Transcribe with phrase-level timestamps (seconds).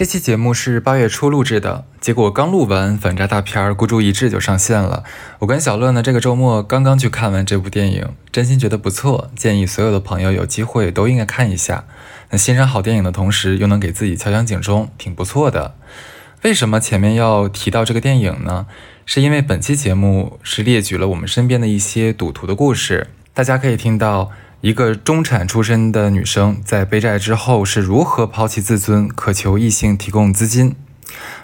[0.00, 5.04] 这期节目是八月初录制的，结果刚录完，反诈大片《孤注一掷》就上线了。
[5.40, 11.84] 我跟小乐呢，这个周末刚刚去看完这部电影，真心觉得不错，建议所有的朋友有机会都应该看一下。
[12.30, 15.74] 那欣赏好电影的同时，又能给自己敲响警钟，挺不错的。
[16.44, 18.64] 为什么前面要提到这个电影呢？
[19.04, 24.30] 是因为本期节目是列举了我们身边的一些赌徒的故事，大家可以听到。
[24.60, 30.74] 一个中产出身的女生在背债之后是如何抛弃自尊，渴求异性提供资金？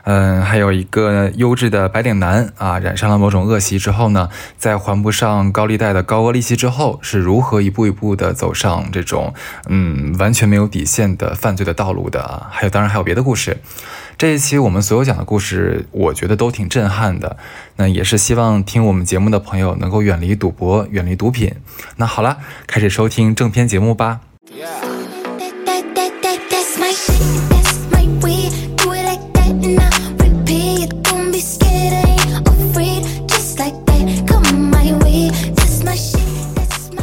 [0.05, 9.33] 嗯，还有一个优质的白领男啊，染上了某种恶习之后呢，在还不上高利贷的高额利息之后，是如何一步一步的走上这种
[9.69, 12.47] 嗯完全没有底线的犯罪的道路的？
[12.51, 13.57] 还有，当然还有别的故事。
[14.19, 17.37] 这一期我们所有讲的故事，我觉得都挺震撼的。
[17.77, 21.53] 那也是希望听我们节目的朋友能够远离赌博，远离毒品。
[21.97, 24.21] 那好了，开始收听正片节目吧。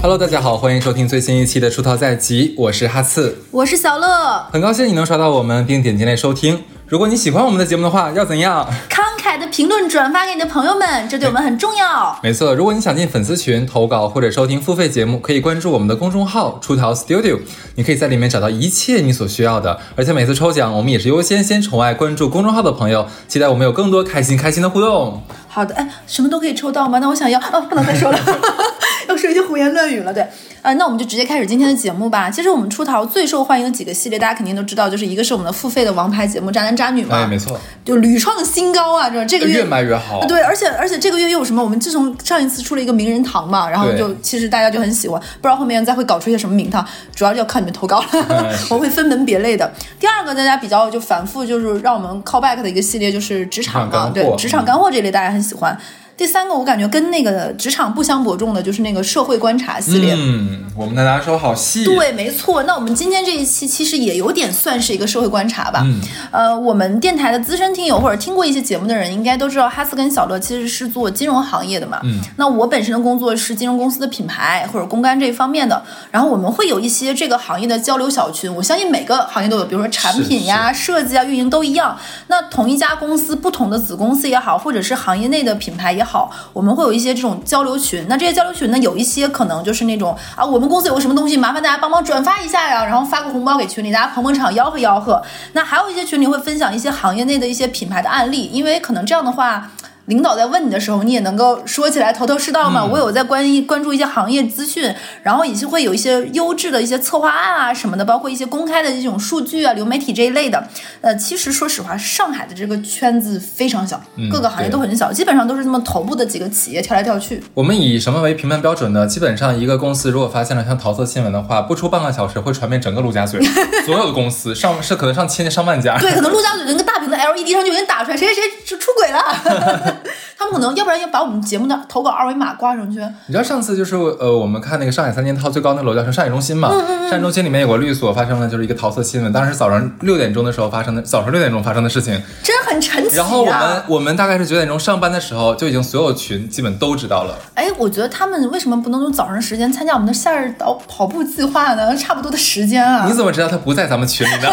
[0.01, 6.63] Hello，大家好，欢迎收听最新一期的《出逃在即》，我是哈刺，我是小乐，很高兴你能刷到我们并点进来收听。
[6.93, 8.69] 如果你喜欢我们的节目的话，要怎样？
[8.87, 12.15] 慷慨的评论转发给你的朋友们，这对我们很重要。
[12.21, 17.39] 没错，如果你想进粉丝群投稿或者收听付费节目，可以关注我们的公众号“出逃 Studio”，
[17.77, 19.79] 你可以在里面找到一切你所需要的。
[19.95, 25.23] 而且每次抽奖，我们也是优先先宠爱关注公众号的朋友，期待我们有更多开心开心的互动。
[25.47, 26.99] 好的，哎，什么都可以抽到吗？
[26.99, 28.19] 那我想要，哦，不能再说了，
[29.13, 30.25] 要说一些胡言乱语了，对。
[30.63, 32.29] 啊，那我们就直接开始今天的节目吧。
[32.29, 39.09] 其实我们出逃最受欢迎的几个系列，大家肯定都知道，就是一个是我们的付费的王牌节目《渣男渣女》嘛，哎，没错，就屡创新高啊！
[39.09, 40.25] 这这个月越卖越好。
[40.25, 41.61] 对，而且而且这个月又有什么？
[41.61, 48.07] 我们自从上一次出了一个名人堂嘛，然后就其实大家就很喜欢，不知道后面再会搞出一些什么名堂，主要就要靠你们投稿了，
[48.71, 49.69] 我会分门别类的。
[49.99, 55.77] 第二个大家比较就反复就是让我们 call back 的一个系列就是职场嘛，对，职场干货这类大家很喜欢。
[56.15, 60.13] 第三个，我感觉跟那个职场不相伯仲的，就是那个社会观察系列。
[60.15, 61.83] 嗯，我们的拿手好戏。
[61.85, 62.61] 对，没错。
[62.63, 65.81] 那我们今天这一期其实也有点算是一个社会观察吧。
[65.83, 65.99] 嗯。
[66.29, 71.99] 呃，我们电台的资深听友或者听过一些节目的人，应该都知道哈斯跟小乐其实是做金融行业的嘛。
[72.03, 72.19] 嗯。
[72.37, 78.53] 那我本身的工作是金融公司的品牌或者公关这一方面的，然后我们会有一些这个行业的交流小群。
[78.53, 81.97] 我相信每个行业都有，比如说产品呀、设计啊、运营都一样。
[82.27, 86.02] 那同一家公司不同的子公司也好，或者是行业内的品牌也。
[86.02, 88.05] 好，好我们会有一些这种交流群。
[88.09, 95.21] 那这些交流群呢，有一些可能就是那种啊，我们公司有个什么东西，麻烦大家帮忙转发一下呀，然后发个红包给群里，大家捧捧场，吆喝吆喝。
[95.53, 99.71] 那还有一些群里会分享一些行业内的一些品牌的案例，因为可能这样的话。
[100.05, 102.83] 领导在问你的时候，你也能够说起来头头是道嘛。
[102.83, 104.93] 我有在关关注一些行业资讯，
[105.23, 110.67] 然后也是会有一些优质的一些策划案啊什么的，包括一些公开的这种数据啊、流媒体这一类的。
[111.01, 117.41] 呃，其实说实话，上海的这个圈子非常小，各个行业都很小，基本上都是这么头部的几个企业跳来跳去。
[117.53, 119.07] 我们以什么为评判标准呢？
[119.07, 123.41] 基本上一个公司如果发现了像桃色新闻的话，不出半个小时会传遍整个陆家嘴，
[123.85, 125.97] 所有的公司上是可能上千上万家。
[125.97, 130.01] 对，可能陆家嘴那个大屏的 LED 上就已经打出来谁谁谁出出轨了。
[130.37, 132.99] 他们可能要不然要把我们节目的投稿二维码挂上去。
[133.27, 136.13] 你知道上次就是呃，我们看那个上海三件套最高那个楼叫什么？
[136.13, 136.69] 上海中心嘛。
[136.69, 143.15] 上海中心里面有个律所发生了就是一个桃色新闻，当时早上六点钟的时候发生的，早上六点钟发生的事情，真很神奇。
[143.15, 147.35] 然后我们我们大概是九点钟上班的时候，就已经所有群基本都知道了。
[147.53, 151.95] 哎，我觉得他们为什么不能用早上时间参加我们的夏日岛跑步计划呢？
[151.97, 153.05] 差不多的时间啊。
[153.07, 154.49] 你怎么知道他不在咱们群里呢？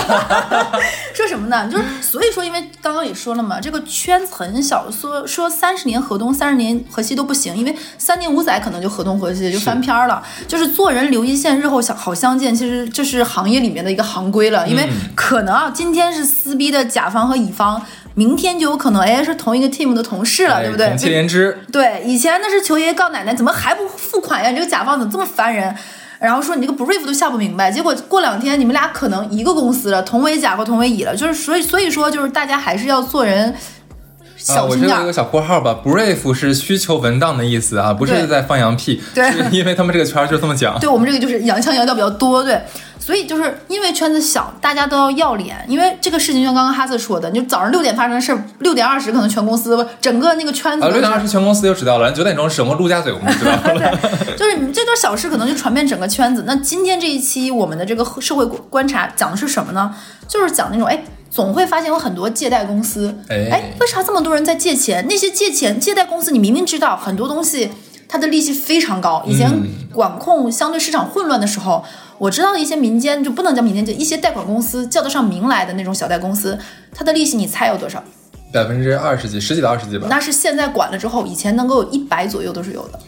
[1.14, 1.68] 说什么呢？
[1.70, 10.22] 就是所以说，因为刚刚也说了嘛，这个圈子很小，说说三十年河东，三十年河西都不行，因为三年五载可能就河东河西就翻篇了。
[10.46, 14.66] 就是做人留一线，日后相好相见，其实这是行业里面的一个行规了。
[14.68, 17.80] 因为可能啊，今天是撕逼的甲方和乙方，
[18.14, 20.88] 明天就有可能哎是同一个 team 的同事了，对不对？
[20.88, 21.58] 同气连枝。
[21.72, 24.50] 对，以前那是求爷爷告奶奶，怎么还不付款呀？
[24.50, 25.74] 你这个甲方怎么这么烦人？
[26.20, 33.54] 然后说你这个 brief 都下不明白，结果过两天你们俩可能一个公司了，同为甲和同为乙了，就是所以所以说就是大家还是要做人
[34.42, 34.90] 小心点。
[34.90, 40.78] 我这有一个小括号吧，brief 是需求文档的意思啊，不是在放羊屁， 对，因为他们这个圈就这么讲。
[40.80, 42.60] 对我们这个就是洋腔洋调比较多，对。
[42.98, 45.64] 所以就是因为圈子小，大家都要要脸。
[45.66, 50.86] 因为这个事情，就像刚刚哈斯说的，就早上六点发生的事，六点二十可能全公司整个那个圈子。
[50.86, 53.98] 六点二十全公司就知道了，九点钟整个陆家嘴我们就知道了。
[54.36, 56.44] 就是你这段小事可能就传遍整个圈子。
[56.46, 59.92] 那今天这一期我们的这个社会观察讲的是什么呢？
[60.28, 65.06] 就是讲那种哎，总会发现有很多借贷公司，哎，为啥这么多人在借钱？
[65.08, 67.70] 那些借钱借贷公司，你明明知道很多东西。
[68.12, 69.22] 它的利息非常高。
[69.24, 69.48] 以前
[69.92, 71.84] 管控相对市场混乱的时候，
[72.18, 76.58] 我知道的一些民间就不能叫民间，就一些贷款公司叫得上名来的那种小贷公司，
[76.92, 78.02] 它的利息你猜有多少？
[78.52, 80.08] 百分之二十几，十几到二十几吧。
[80.10, 82.98] 那是现在管了之后，以前能够有一百左右都是有的。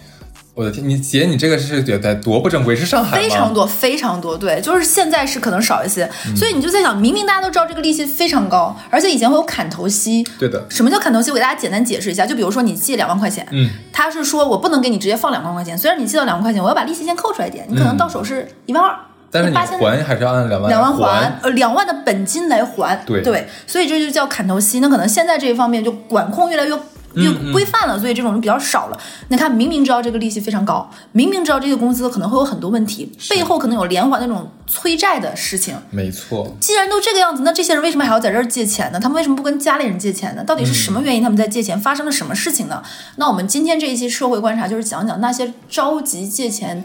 [0.54, 2.76] 我的天，你姐，你这个是在多不正规？
[2.76, 4.36] 是上海非常多，非常多。
[4.36, 6.06] 对，就是现在是可能少一些。
[6.36, 10.22] 所以你就在想，明明大家都知道这个利息非常高，而且以前会有砍头息。
[10.38, 10.66] 对的。
[10.68, 11.30] 什么叫砍头息？
[11.30, 12.26] 我给大家简单解释一下。
[12.26, 18.94] 就比如说你借两万块钱，嗯，他是说我不能给你直接放两万块钱，虽然你借到两万块钱，我要把利息先扣出来一点，你可能到手是一万二。
[19.30, 19.64] 但是你还
[20.04, 22.94] 还是要按两万两万还，呃，两万的本金来还。
[23.06, 24.80] 对对，所以这就叫砍头息。
[24.80, 26.78] 那可能现在这一方面就管控越来越。
[27.14, 28.98] 越规范了，所以这种人比较少了。
[29.28, 35.74] 你看，明明知道这个利息非常高，明明知道这个公司可能会有很多问题，背后可能有连环那种催债的事情。
[35.90, 36.56] 没错。
[36.60, 39.00] 既然都这个样子，那这些人为什么还要在这儿借钱呢？
[39.00, 40.42] 他们为什么不跟家里人借钱呢？
[40.44, 41.78] 到底是什么原因他们在借钱？
[41.78, 42.82] 发生了什么事情呢？
[43.16, 46.84] 那我们今天这一期社会观察就是讲讲那些着急借钱、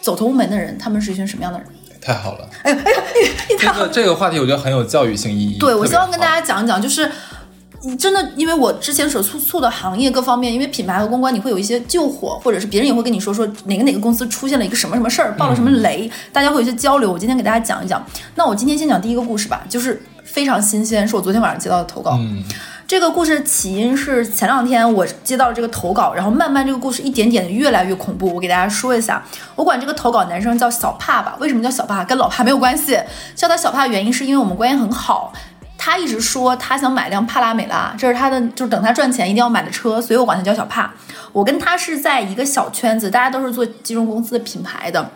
[0.00, 1.66] 走投无门的人，他们是一群什么样的人？
[2.00, 2.48] 太好了！
[2.62, 3.02] 哎呀哎呀，
[3.58, 5.58] 这个这个话题我觉得很有教育性意义。
[5.58, 7.10] 对，我希望跟大家讲一讲，就是。
[7.82, 17.12] 你真的，因为我之前所处处的行业各方面，因为品牌和公关，你会有一些救火，或者是别人也会跟你说说哪个哪个公司出现了一个什么什么事儿，爆了什么雷，大家会有一些交流。
[17.12, 18.04] 我今天给大家讲一讲。
[18.34, 22.16] 那我今天先讲第一个故事吧，就是非常新鲜，是我昨天晚上接到的投稿。
[22.18, 22.42] 嗯，
[22.86, 28.34] 这个故事起因是前两天我接到了这个投稿，然后慢慢这个故事一点点的越来越恐怖。
[28.34, 29.22] 我给大家说一下，
[29.54, 31.36] 我管这个投稿男生叫小帕吧。
[31.38, 32.02] 为什么叫小帕？
[32.04, 32.98] 跟老帕没有关系，
[33.34, 35.32] 叫他小帕的原因是因为我们关系很好。
[35.78, 40.92] 他一直说他想买辆帕拉梅拉，这是他的，就是等他赚钱一定要买的车，所以我管他叫小帕。
[41.32, 45.10] 我跟他是在一个小圈子，大家都是做金融公司的品牌的。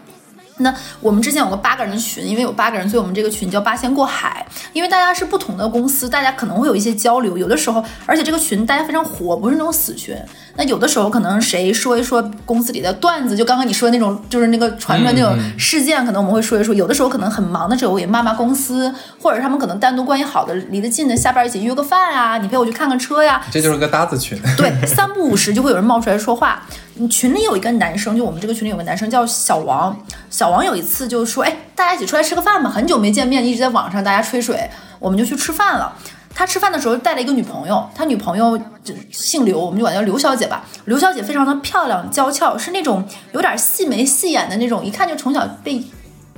[0.58, 4.44] 那我们之前有个八个人的群，因为有八个人，所以我们这个群叫八仙过海。
[4.74, 7.38] 因为大家是不同的公司，大家可能会有一些交流。
[7.38, 10.14] 有的时候，而且这个群大家非常活，不是那种死群。
[10.60, 16.74] 那有的时候可能谁说一说公司里的段子，就刚刚你说的那种，就是那个传出来那种事件，可能我们会说一说。
[16.74, 23.40] 有的时候可能很忙的时候也骂骂公司，或者他们可能单独关系好的、离得近的，下班一起约个饭啊，你陪我去看看车呀。
[23.50, 24.38] 这就是个搭子群。
[24.58, 26.62] 对，三不五时就会有人冒出来说话。
[27.10, 29.98] 群里有一个男生，就我们这个群里有个男生叫小王。
[30.28, 34.68] 小王有一次就说：“哎，大家一起出来吃个饭吧，很久没见面，一直在网上大家吹水，
[34.98, 35.96] 我们就去吃饭了。”
[36.40, 40.64] 他吃饭的时候带了一个女朋友，他女朋友就姓刘，我们就管叫刘小姐吧。
[40.86, 45.84] 刘小姐非常的漂亮娇俏，是那种有点细眉细眼的那种，一看就从小被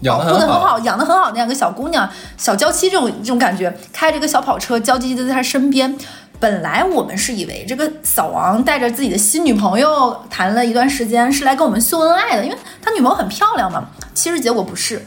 [0.00, 5.96] 养的很好，养的很好那样个小姑娘，小娇妻这种这种感觉，开着个小跑车，娇滴滴的在他身边。
[6.40, 13.84] 本来我们是以为这个小王带着自己的新女朋友谈了一段时间，是来跟我们秀恩爱的，因为他女朋友很漂亮嘛。
[14.12, 15.00] 其实结果不是，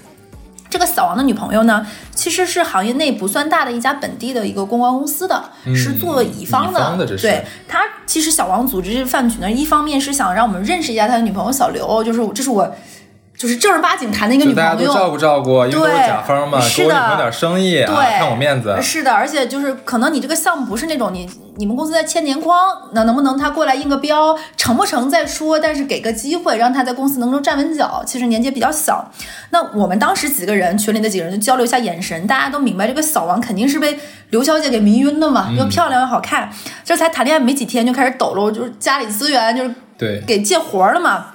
[0.75, 5.41] 这个小王的女朋友呢，其实是行业内不算大的一家本地的一个公关公司的，
[5.73, 7.07] 是做乙方的。
[7.15, 12.69] 对他，其实小王组织这饭局呢，一方面是想让我们认识一下他的女朋友小刘，就是这是我。
[13.37, 18.77] 就是正儿八经谈的一个女朋友，大家都照顾照顾，因为都是甲方嘛，给我女朋友点生意，对，看我面子。
[18.81, 22.57] 是的，而且就是可能你这个项目不是那种你你们公司在签年框，
[22.93, 28.01] 那能不能他过来印个标，成不成再说，但是给个机会让他在公司能够站稳脚。
[28.05, 29.11] 其实年纪比较小，
[29.49, 33.99] 那我们当时几个人群里的几个人就交流一下眼神，大家都明白这个小王肯定是被
[34.29, 36.49] 刘小姐给迷晕的嘛，又漂亮又好看，
[36.85, 41.33] 这才谈恋爱没几天就开始抖搂，就是家里资源就是对给借活了嘛。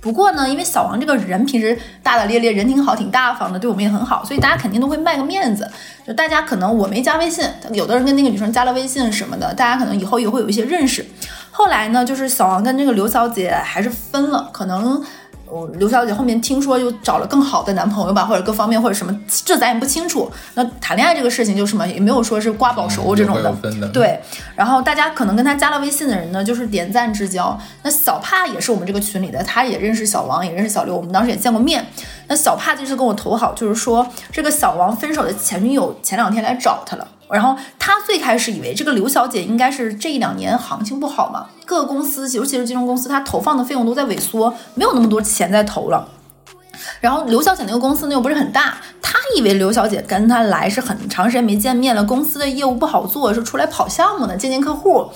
[0.00, 5.70] 不过呢，因为小王这个人平时大大咧咧，人挺好，挺大方的，对我们也很好，所以大家肯定都会卖个面子。
[6.06, 11.04] 就大家可能我没加微信，有的人跟那个女生加了微信什么的，大家可能以后也会有一些认识。
[11.50, 15.02] 后来呢，就是小王跟这个刘小姐还是分了，可能。
[15.74, 20.30] 刘小姐后面听说又找了更好的男朋友吧，或者各方面或者什么，这咱也不清楚。
[20.54, 24.20] 那谈恋爱这个事情就什么也没有说是瓜保熟这种的，对。
[24.54, 27.58] 然后大家可能跟他加了微信的人呢，就是点赞之交。
[27.82, 31.84] 那小帕也是我们这个群里的，他也认识小王，也认识小刘，我们当时也见过面。
[32.28, 37.06] 那小帕就是跟我投好，就是说这个小王分手的前女友前两天来找他了。
[37.32, 46.08] 然后他最开始以为这个刘小姐应该是这一两年行情不好嘛，各个公司，尤其是金融公司，他投放的费用都在萎缩，没有那么多钱在投了。
[47.00, 55.06] 然后刘小姐那个公司呢又不是很大，他以为刘小姐跟他来是很长时间没见面了，公司的业务不好做，是出来跑项目的，见见客户。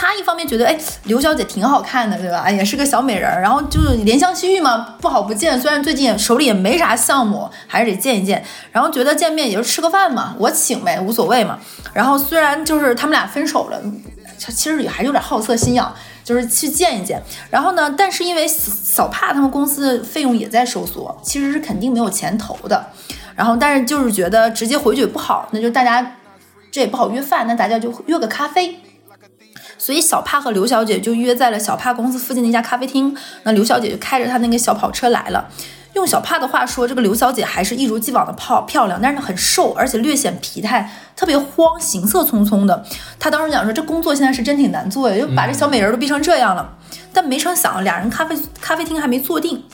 [0.00, 2.48] 他一方面觉得，哎，刘小姐挺好看的，对吧？
[2.48, 5.60] 也是个小美人儿，然后就是怜香惜玉嘛，不好不见。
[5.60, 8.44] 虽然最近手里也没啥项目，还是得见一见。
[8.70, 11.58] 然后觉得见面也就吃个饭嘛，我请呗，无所谓嘛。
[11.92, 13.82] 然后虽然就是他们俩分手了，
[14.38, 17.20] 其实也还是有点好色心痒，就是去见一见。
[17.50, 22.86] 然后呢，但是因为小帕他们公司的费用也在收缩，其实是肯定没有钱投的。
[23.34, 26.14] 然后但是就是觉得直接回去也不好，那就大家
[26.70, 28.78] 这也不好约饭，那大家就约个咖啡。
[29.78, 33.16] 所以小帕和刘小姐就约在了小帕公司附近的一家咖啡厅。
[33.44, 35.48] 那刘小姐就开着她那个小跑车来了。
[35.94, 42.84] 用小帕的话说，这个刘小姐还是一如既往的泡漂亮，但是很瘦，而且略显疲态，特别慌，行色匆匆的。
[43.18, 46.76] 她当时讲说，这工作现在是真挺难做呀，就把这小美人都逼成这样了。
[47.12, 49.64] 但没成想，俩人咖啡咖啡厅还没坐定，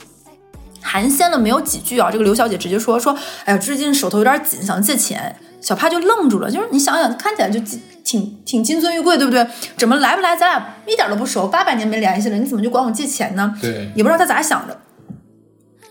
[0.81, 5.37] 寒暄了没有几句啊，这个刘小姐直接说说，哎呀，最近手头有点紧，想借钱。
[5.61, 7.59] 小帕就愣住了，就是你想想，看起来就
[8.05, 9.45] 挺挺金尊玉贵，对不对？
[9.77, 10.37] 怎么来不来？
[10.37, 13.55] 咱俩一点都不熟，八百年没联系了，你怎么就管我借钱呢？
[13.61, 14.79] 对，也不知道他咋想的。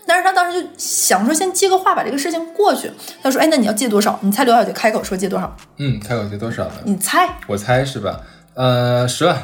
[0.06, 2.90] 但是他当时就想说，先借个话，把这个事情过去。
[3.22, 4.18] 他说：“哎，那你要借多少？
[4.22, 5.56] 你猜刘小姐开口说借多少？
[5.78, 6.72] 嗯，开口借多少呢？
[6.84, 7.26] 你猜？
[7.46, 8.20] 我猜是吧？
[8.54, 9.36] 呃，十万。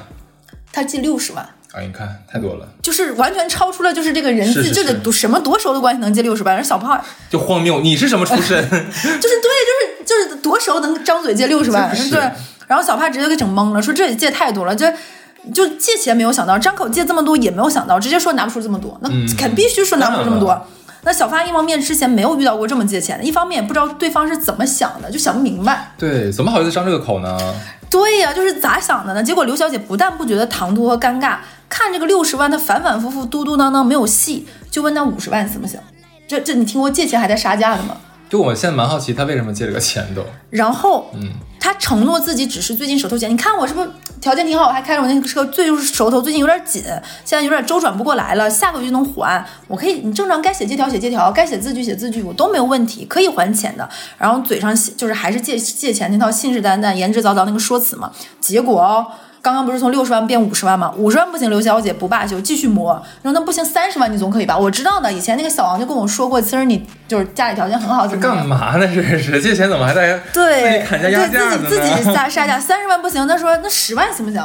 [0.71, 1.43] 他借六十万。
[1.73, 6.55] 啊，你看太多了，就是完全超出了就是这个人际，就得多什么多熟的关系能借六十万？
[6.55, 8.61] 人小胖就荒谬，你是什么出身？
[8.69, 11.91] 就是对，就是就是多熟能张嘴借六十万？
[12.11, 12.21] 对。
[12.67, 14.93] 然后小帕直接给整懵了，说这也借太多了，这
[15.53, 20.67] 就借钱没有想到，张口借这么多也没有想到，直接说拿不出这么多，那肯必须说拿不出这么多。
[21.03, 25.93] 那小发一方面之前没有遇到过这么借钱的，一方面也不知道对方是怎么想的，就想不明白。
[25.99, 27.37] 对，怎么好意思张这个口呢？
[27.91, 29.23] 对呀，就是咋想的呢？
[29.23, 35.81] 结果刘小姐不但不觉得唐突和尴尬，看这个六十万，她反反复复嘟嘟囔囔没有戏，就问那五十万行不行？
[36.29, 37.97] 这这你听过借钱还带杀价的吗？
[38.31, 40.25] 就我现在蛮好奇，他为什么借这个钱都？
[40.51, 44.69] 然后，嗯，他承诺自己只是最近手头紧，你看我是不是条件挺好？
[44.69, 46.81] 我还开着我那个车，最就是手头最近有点紧，
[47.25, 49.45] 现在有点周转不过来了，下个月就能还。
[49.67, 53.89] 我可以，你正常该写借条写借条，该写字据写字据，我都没有问题，可以还钱的。
[54.17, 59.07] 然后嘴上就是还是借借钱那套信誓旦旦、言之凿凿那个说辞嘛，结果哦。
[59.43, 60.93] 刚刚不是从六十万变五十万吗？
[60.97, 62.93] 五十万不行，刘小姐不罢休，继续磨。
[63.23, 64.57] 然后那不行，三十万你总可以吧？
[64.57, 68.87] 我知道的，以前那个小王就跟我说过，其实你就是家里条件很好，怎么干嘛呢？
[68.87, 74.43] 这是借钱怎么还在对砍价压价自己自己杀杀价，三十万不行，他说那十万行不行？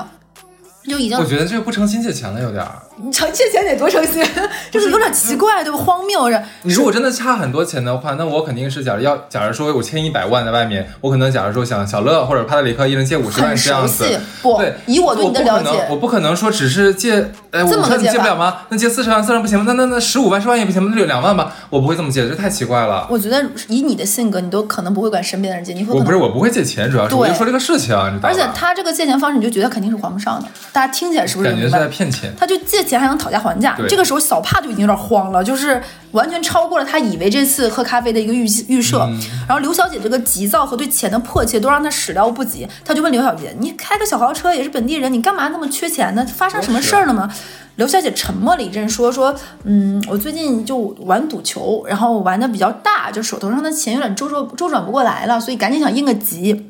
[0.88, 2.72] 就已经我觉得这个不诚心借钱了，有点儿。
[2.98, 4.24] 你成借钱得多诚心，
[4.72, 5.78] 就是有点奇怪，对吧？
[5.78, 6.42] 荒谬着。
[6.64, 14.20] 你如果真的差很多钱的话，那我肯定是假如要，假如说我欠一百万在外面，我可能假如说想小乐或者帕特里克一人借五十万这样子。
[14.42, 18.62] 不，对，以我对你的了解，我不可能说只是借，哎，五十万你借不了吗？
[18.70, 19.66] 那借四十万，四十万不行吗？
[19.68, 20.90] 那那那十五万、十万也不行吗？
[20.94, 21.54] 那就两万吧。
[21.70, 23.08] 我不会这么借，这太奇怪了。
[23.10, 25.94] 我觉得以你的性格，你都可能不会管身边的人借，你会。
[25.94, 30.48] 我不是，我不会借钱，主要是我就说这个事情，你而且他这个借钱方式，你就觉得肯定是还不上的。
[30.72, 32.34] 大家听起来是不是感觉是在骗钱？
[32.40, 39.00] 他就借钱还能讨价还价，这个时候小帕就已经有点慌了，就是完全超过了他以为这次喝咖啡的一个预预设。
[39.48, 46.26] 然后刘小姐这个急躁和对钱的迫切都让他始料不及，他就问刘小姐：“你开个小豪车也是本地人，你干嘛那么缺钱呢？
[46.26, 47.30] 发生什么事儿了吗？”
[47.76, 56.70] 刘小姐沉默了一阵，说：“说嗯，我最近就玩赌球，然后玩的比较大，就手头上的钱有点周转周转不过来了，所以赶紧想应个急，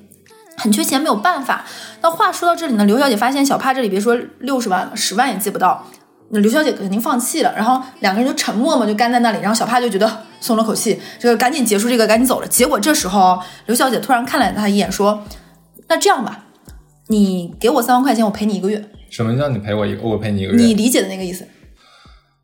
[0.57, 1.63] 很缺钱，没有办法。”
[2.01, 5.85] 那话说到这里呢，刘小姐发现小帕这里别说六十万了，十万也借不到。
[6.29, 9.39] 那刘小姐肯定放弃了，然后两个人就沉默嘛，就干在那里。
[9.39, 12.47] 然后小帕就觉得松了口气，这个赶紧结束这个，赶紧走了。
[12.47, 15.23] 结果这时候刘小姐突然看了他一眼，说
[15.87, 16.45] ：“那这样吧，
[17.07, 20.57] 你给我三万块钱，我陪你一个月。”什么叫你陪我一我陪你一个月？
[20.57, 21.47] 你理解的那个意思。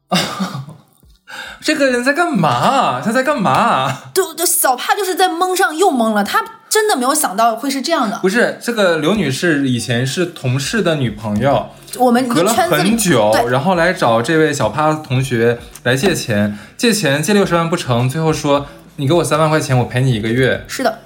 [1.62, 3.02] 这个人在干嘛？
[3.02, 4.12] 他在干嘛？
[4.14, 8.18] 对对，小帕就是在蒙上又蒙了，他真的没有想到会是这样的。
[8.20, 20.64] 不是，这个刘女士以前是同事的女朋友，我们隔了很久，然后来找这位小帕同学来借钱，借钱借六十万不成，最后说你给我三万块钱，我陪你一个月。
[20.66, 21.00] 是的，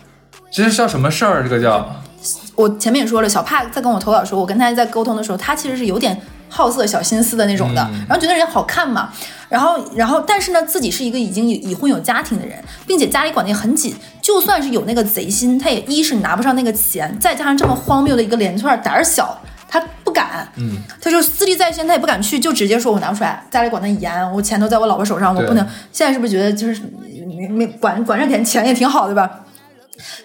[0.51, 1.41] 这是叫什么事儿？
[1.41, 1.99] 这个叫
[2.53, 6.21] 我前面也说了，小帕在跟我投稿的时候，我跟他在沟通的时候，他其实是有点。
[6.49, 9.09] 好色小心思的那种的，然后觉得人好看嘛，
[9.49, 19.37] 然后然后但是呢，自己是一个已经已婚有家庭的人，并且家里管得也很紧，就算是有那个贼心，他也一是拿不上那个钱，再加上这么荒谬的一个连串，胆儿小，
[19.67, 25.67] 他不敢，嗯，他就私立在先，他也不敢去，就直接说我拿不出来，家里管得严，我钱都在我老婆手上，我不能。
[25.91, 26.81] 现在是不是觉得就是
[27.27, 29.29] 没没管管着点钱也挺好，对吧？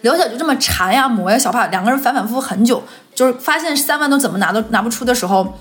[0.03, 2.83] 刘小就这么缠呀磨呀，小帕两个人反反复复很久，
[3.15, 5.59] 就是发现三万都怎么拿都拿不出的时候。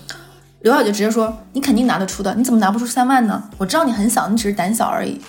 [0.62, 3.42] 刘小姐直接说：“你肯定拿得出的，你怎么拿不出三万呢？
[3.58, 5.20] 我知道你很小，你只是胆小而已。”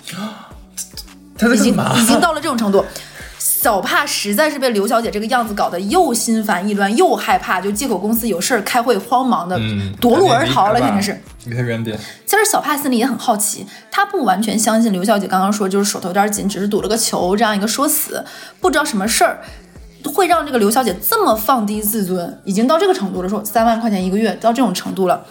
[1.55, 2.85] 已经已经到了这种程度，
[3.39, 9.59] 小帕实在是被刘小姐这个样子搞得又心烦意乱，又害怕，就借口公司有事儿开会，慌忙的
[9.99, 11.19] 夺路而逃了，肯定是。
[11.45, 11.97] 离他远点。
[12.27, 18.23] 其实小帕心里也很好奇，他不完全相信刘小姐刚刚说就是手头有点紧，只是赌了个球这样一个说辞，
[18.59, 19.39] 不知道什么事儿。
[20.09, 23.29] 会让这个刘小姐这么放低自尊，已经到这个程度了。
[23.29, 25.23] 说三万块钱一个月到这种程度了，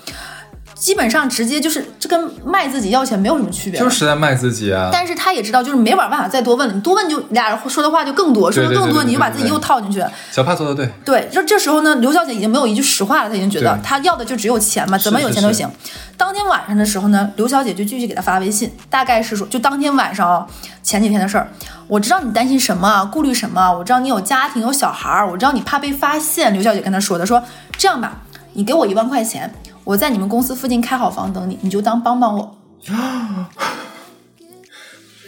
[0.74, 4.88] 基本上直接就是这跟卖自己要钱没有什么区别，就是在卖自己啊。
[4.92, 10.02] 但是他也知道，就是没办法再多问了，你多问就俩人说的话就更多，说的更多你就把自己又套进去。
[10.30, 15.68] 小帕做的对，对，就这时候呢，刘小姐已经没有一句实话了，她已经觉得她要的就只有钱嘛，怎么有钱都行。
[16.16, 20.46] 当天晚上的时候呢，刘小姐就继续给他发微信，大概是说，就当天晚上
[20.82, 21.50] 前几天的事儿，
[21.88, 26.52] 我知道你担心什么，顾虑什么，我知道你有家庭有小孩儿，我知道你怕被发现。
[26.52, 27.42] 刘小姐跟他说的，说
[27.78, 28.18] 这样吧，
[28.52, 29.52] 你给我一万块钱。
[29.84, 32.56] 我在你们公司附近开好房等你，你就当帮帮我。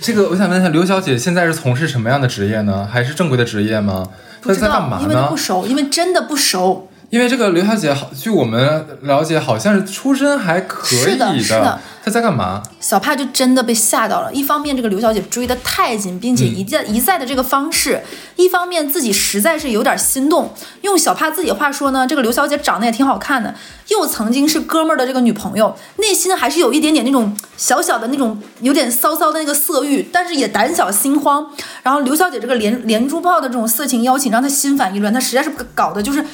[0.01, 2.89] 这个我想问一下，刘小姐现在是从事什么样的职业呢？
[2.91, 4.09] 还是正规的职业吗？
[4.41, 6.89] 不知道，因为不熟，因为真的不熟。
[7.13, 11.39] 因为这个刘小姐，好，据我们了解，好像是出身还可以的。
[11.39, 12.63] 是的，她在干嘛？
[12.81, 14.33] 小帕就真的被吓到了。
[14.33, 17.99] 一方面，这个刘小姐追得太紧，并且一再一再的这个方式；
[18.37, 20.55] 一方面，自己实在是有点心动。
[20.81, 23.55] 用小帕自己话说呢，这个刘小姐长得也挺好看的，
[23.89, 31.51] 又曾经是哥们儿的这个女朋友，内心还是有一点点那种小小的那种有点骚骚的那个色欲，但是也胆小心慌。
[31.83, 36.25] 然后刘小姐这个连连珠炮的这种色情邀请，让她心烦意乱，她实在是搞的就是。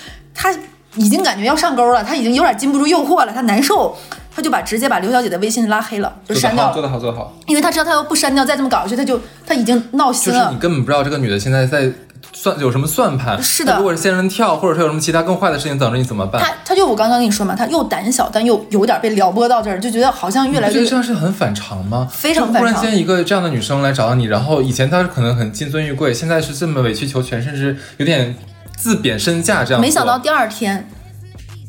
[0.40, 0.54] 他
[0.94, 3.96] 已经感觉要上钩了，他已经有点禁不住诱惑了，他难受，
[4.34, 6.72] 他就把直接把刘小姐的微信拉黑了，就删掉。
[6.72, 7.34] 做得好，做得好。
[7.46, 10.38] 因为他知道他要不删掉，再这么搞下去，他就他已经闹心了。
[10.38, 11.90] 就是你根本不知道这个女的现在在
[12.32, 13.42] 算有什么算盘。
[13.42, 13.76] 是的。
[13.78, 16.40] 如果是仙人跳，或者说有什么其他更坏的事情等着你怎么办？
[16.40, 20.84] 他他就我刚刚跟你说嘛，他又胆小，但又有点被撩拨到这儿，就觉得好像越来越。
[20.86, 22.08] 这样是很反常吗？
[22.12, 22.72] 非常反常。
[22.72, 28.34] 突然间一个这样的女生来找到你，然后以前她可能很金尊玉贵，现在是这么委曲求全，甚至有点。
[28.78, 30.88] 自贬身价这样，没想到第二天，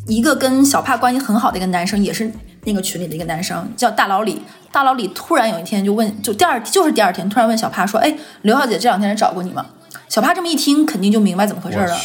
[0.07, 2.31] 一个跟小帕关系很好的一个男生，也是
[2.65, 4.43] 那个群里的一个男生，叫大老李。
[4.71, 9.65] 大老李突然有一天就问，就第二就是第二天突然问小帕说：“哎，刘小姐这两天来找过你吗？”
[10.07, 11.97] 小帕这么一听，肯定就明白怎么回事了，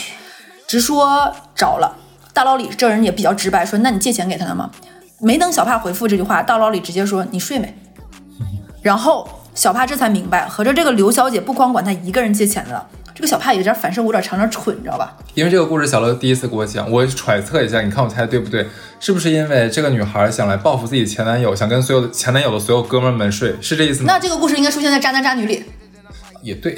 [0.66, 1.98] 直说找了。
[2.32, 4.70] 大老李这人也比较直白，说：“那你借钱给他了吗？”
[5.20, 7.76] 没等小帕回复这句话，大老李直接说：“你睡没？”
[8.80, 12.86] 然后小帕这才明白，合着这个刘小姐不光管他一个人借钱了。
[13.14, 15.16] 这个小帕有点反射有点长，有点蠢，你知道吧？
[15.34, 18.66] 因为这个故事，小乐第一次给我讲，我揣测一下，你看我猜的对不对？
[18.98, 24.06] 是不是因为这个女孩想来报复自己前男友，想跟所有的前男友的所有哥们们睡，是这意思吗？
[24.08, 25.64] 那这个故事应该出现在渣男渣女里。
[26.42, 26.76] 也对，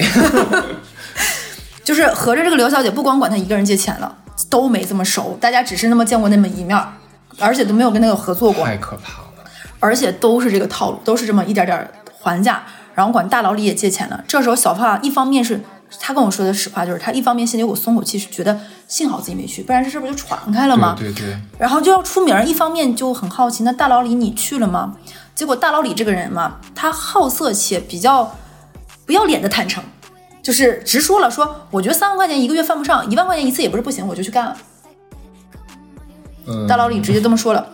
[1.82, 4.14] 就是合着这个刘小姐不光管他一个人借钱了，
[4.50, 6.78] 都没这么熟，大家只是那么见过那么一面，
[7.40, 9.28] 而且都没有跟那个合作过，太可怕了。
[9.80, 12.62] 而且都是这个套路，都是这么一点点还价，
[12.94, 14.22] 然后管大老李也借钱了。
[14.28, 15.62] 这时候小帕一方面是。
[16.00, 20.94] 他跟我说的实话就是，他一方面心里有松口气，是觉得幸好自己没去，不然这事不就传开了吗？
[20.98, 21.36] 对对。
[21.58, 24.96] 然后就要出名，一方面就很好奇，那大老李你去了吗？
[25.34, 28.34] 结果大老李这个人嘛，他好色且比较
[29.04, 29.82] 不要脸的坦诚，
[30.42, 34.56] 就是直说了，说我觉得三万块钱一个月犯不上，一万块钱一次也不是不行，我就去干了。
[36.46, 36.66] 嗯。
[36.66, 37.66] 大老李直接这么说了。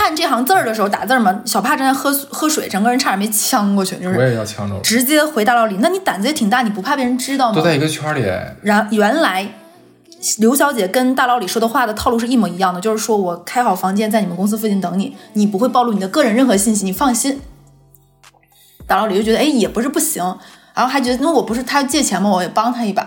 [0.00, 7.54] 看这行字儿的时候打字嘛，小帕正在喝喝水，整个人差点没呛过去，就是我也要呛着，直接回大老李，那你胆子也挺大，你不怕被人知道吗？
[7.54, 8.26] 都在一个圈里。
[8.62, 9.46] 然原来
[10.38, 17.38] 刘小姐跟大老李说的话的套路是一模一样的，就是说我开好房间在你们公司附近等你，你不会暴露你的个人任何信息，你放心。
[18.86, 20.24] 大老李就觉得哎也不是不行，
[20.74, 22.30] 然后还觉得那我不是他借钱吗？
[22.30, 23.06] 我也帮他一把，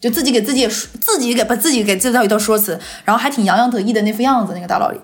[0.00, 5.00] 就自己给自己也自己给把自己给制造一套说辞，然后还挺洋洋得意的那副样子，那个大老李。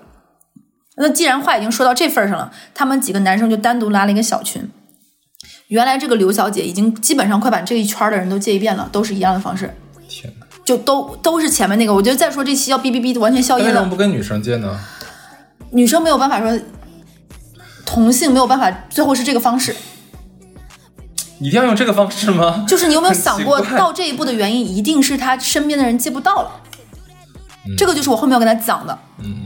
[0.97, 4.69] 那既然话已经说到这份上了，他们几个男生就单独拉了一个小群。
[5.67, 9.75] 原来这个刘小姐已经基本上快把这一圈的人都借一遍了，都是一样的方式。
[10.07, 10.45] 天哪！
[10.63, 13.71] 就都都是前面那个，我觉得再说这期要哔哔哔，完全消音了。
[13.71, 14.79] 为什么不跟女生借呢？
[15.71, 16.59] 女生没有办法说，
[17.85, 19.75] 同性没有办法，最后是这个方式。
[21.39, 22.63] 一定要用这个方式吗？
[22.67, 26.51] 就是你有没有想过，到这一步的原因，一定是他身边的人借不到了。
[27.77, 28.97] 这个就是我后面要跟他讲的，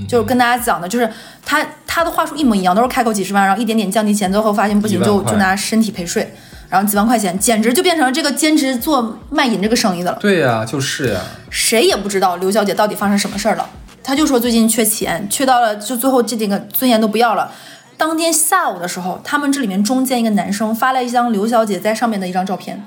[0.08, 1.10] 就是跟大家讲的，就是
[1.46, 6.34] 他他的话术一模一样，都是开口几十万，然后一点点降低钱，最后发现不行，就就拿身体陪睡，
[6.68, 10.18] 然后几万块钱，简直就变成了这个兼职做卖淫这个生意的了。
[10.20, 11.22] 对呀，就是呀。
[11.50, 13.70] 谁也不知道刘小姐到底发生什么事儿了，
[14.04, 17.52] 他就说最近缺钱，缺到了就最后这点个尊严都不要了。
[17.96, 22.86] 当天下午的时候，他们这里面中间一个男生发了一张刘小姐在上面的一张照片，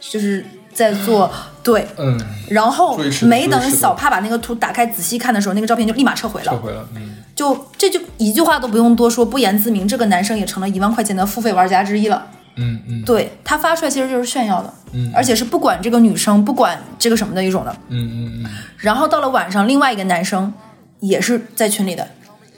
[0.00, 0.44] 就是
[0.74, 1.30] 在做。
[1.64, 6.52] 对，嗯，然后没等小帕把那个图打开仔细看的时候，那个照片就立马撤回了。
[6.52, 12.26] 撤回了，嗯，就这就一句话都不用多说，不言自明，这个男生也成了一万块钱的付费玩家之一了。
[12.56, 17.74] 嗯嗯，对他发出来其实就是炫耀的，嗯，而且是不管这个女生不管这个什么的一种的。
[17.88, 18.50] 嗯嗯嗯。
[18.76, 20.52] 然后到了晚上，另外一个男生
[21.00, 22.06] 也是在群里的，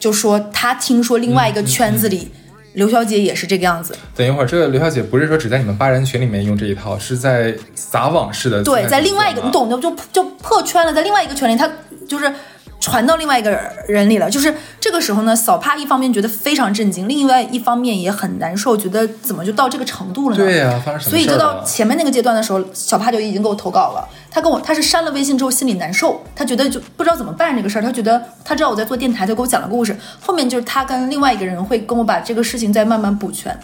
[0.01, 2.33] 就说他听说另外一个圈子里。
[2.77, 3.97] 刘小姐也是这个样子。
[4.15, 8.63] 等一会儿，这个刘小姐不是说只在你们八人群里面用这一套，是在撒网式的。
[8.63, 11.67] 对，在另外一个，你懂的，就就破圈了，在另外一个群里，她
[12.07, 12.31] 就是
[12.79, 13.51] 传到另外一个
[13.89, 20.45] 人里了，就是这个时候呢，小帕一方面觉得非常震惊，另外一方面也很难受，觉得怎么就到这个程度了呢？
[20.45, 24.09] 对呀，发生什么所以就到前面那个阶段的时候，小帕就已经给我投稿了。
[24.31, 27.83] 他跟我，他是删了微信之后心里难受，他觉得就不知道怎么办这个事儿。
[27.83, 29.97] 他觉得他知道我在做电台，就给我讲了故事。
[30.21, 33.59] 后面就是他跟另外一个人会跟我把这个事情再慢慢补全。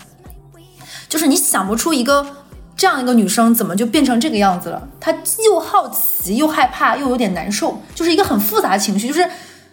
[1.09, 2.27] 就是你想不出一个
[2.83, 4.89] 这样一个女生怎么就变成这个样子了？
[4.99, 5.15] 她
[5.45, 9.25] 又好奇又害怕又有点难受，就是一个很复杂的情绪，就是。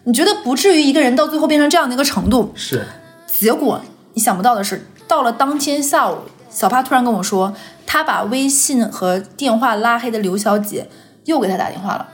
[0.03, 2.85] 你觉得不至于一个人到最后变成这样的一个程度，是。
[3.25, 3.81] 结果
[4.13, 6.19] 你想不到的是，到了当天下午，
[6.51, 7.51] 小帕突然跟我说，
[7.87, 10.87] 他把微信和电话拉黑的刘小姐
[11.25, 12.07] 又给他打电话了。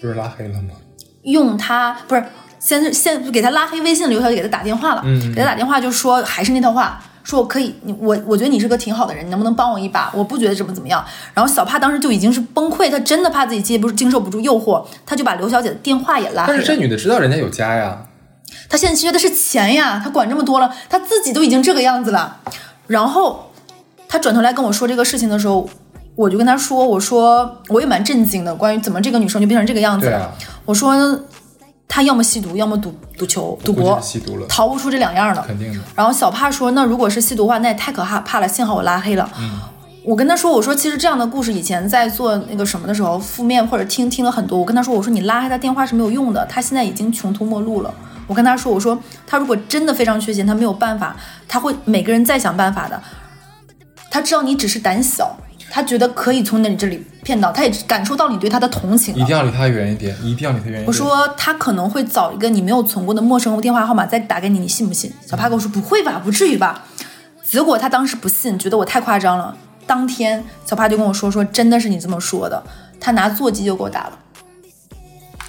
[0.00, 0.70] 不是拉黑了吗？
[1.22, 2.24] 用他不是
[2.58, 5.02] 先先给他拉黑微信的刘小姐给他打电话了，
[5.32, 7.00] 给他打电话就说还是那套话。
[7.24, 10.10] 说我可以，你我我觉得你是个挺好的人，你能不能帮我一把？
[10.14, 11.04] 我不觉得怎么怎么样。
[11.34, 16.58] 然后小帕当时就已经是崩溃，他真的怕自己接不经受不住诱惑，他就把刘小姐的电话也拉黑了。
[16.58, 18.02] 但是这女的知道人家有家呀，
[18.68, 22.38] 她现在缺的是钱呀，她管这么多了，她自己都已经这个样子了。
[22.88, 23.52] 然后
[24.08, 25.68] 她转头来跟我说这个事情的时候，
[26.16, 30.34] 我就跟她说，我说我也蛮震惊的，关于怎么这个女生就变成这个样子了。
[30.64, 31.20] 我说。
[31.94, 35.42] 他要么吸毒，要么赌赌球、赌博，吸毒了，逃不出这两样的。
[35.42, 35.80] 肯定的。
[35.94, 38.48] 然后小帕说：“那如果是吸毒的话，那也太可怕怕了。
[38.48, 39.60] 幸好我拉黑了。”嗯，
[40.02, 44.58] 我跟他说：“我说其实这样的故事以前在做那个什么的时候，负面或者听听了很多。
[44.58, 47.92] 我跟他说：我说你拉黑他电话是没有用的，他现在已经穷途末路了。
[48.26, 51.14] 我跟他说：我说他如果真的非常缺钱，他没有办法，
[51.46, 52.98] 他会每个人再想办法的。
[54.10, 55.36] 他知道你只是胆小。”
[55.74, 59.14] 他觉得可以从你这里骗到，他也感受到你对他的同情。
[59.14, 60.86] 一定要离他远一点，一定要离他远一点。
[60.86, 65.10] 我说他可能会找一个你没有存过的陌生电话号码再打给你，你信不信？
[65.26, 66.84] 小帕跟我说不会吧，不至于吧。
[67.42, 69.56] 结果他当时不信，觉得我太夸张了。
[69.86, 72.62] 当天小帕就跟我说说真的是你这么说的，
[73.00, 74.18] 他拿座机就给我打了。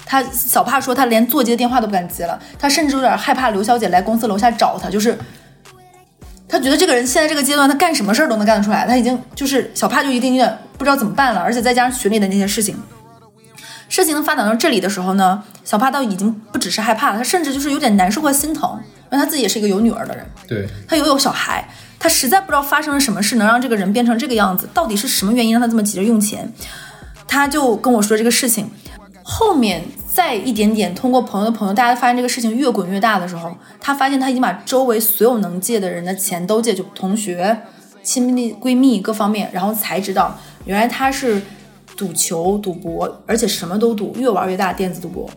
[0.06, 5.20] 他小帕说他连座机的电话都不敢接了，他甚至有点害怕刘小姐来公司楼下找他，就是。
[6.48, 8.86] 他觉得这个人现在这个阶段，他干什么事儿都能干得出来。
[8.86, 12.76] 他已经就是小帕就一定有点不知道怎么办了，而且再加上群里的那些事情，
[13.90, 18.80] 事情发展到这里的时候呢，小帕倒已经不只是害怕了，他甚至就是有点难受和心疼，
[19.12, 26.52] 因为他自己也是一个有女儿的人，对他又有小孩，他实在不知道发生了什么事能让这个人变成这个样子，到底是什么原因让他这么急着用钱？
[27.28, 28.70] 他就跟我说这个事情，
[29.24, 29.84] 后面。
[30.14, 37.64] 再一点点通过朋友的朋友，大家发现这个事情越滚越大的时候，他发现他已经把周围所有能借的人的钱都借，就同学、
[38.04, 41.42] 亲密闺蜜各方面，然后才知道原来他是
[41.98, 45.28] 赌球、赌博，而且什么都赌，越玩越大，电子赌博。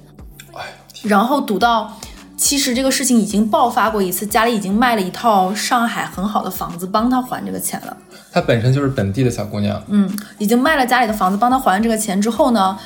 [1.05, 1.97] 然后赌到，
[2.37, 7.97] 其实这个事情已经爆发过一次，家里已经卖了一套上海很好的房子帮他还这个钱了。
[8.31, 12.79] 她本身就是本地的小姑娘，嗯，已经卖了家里的房子帮他还完这个钱之后呢，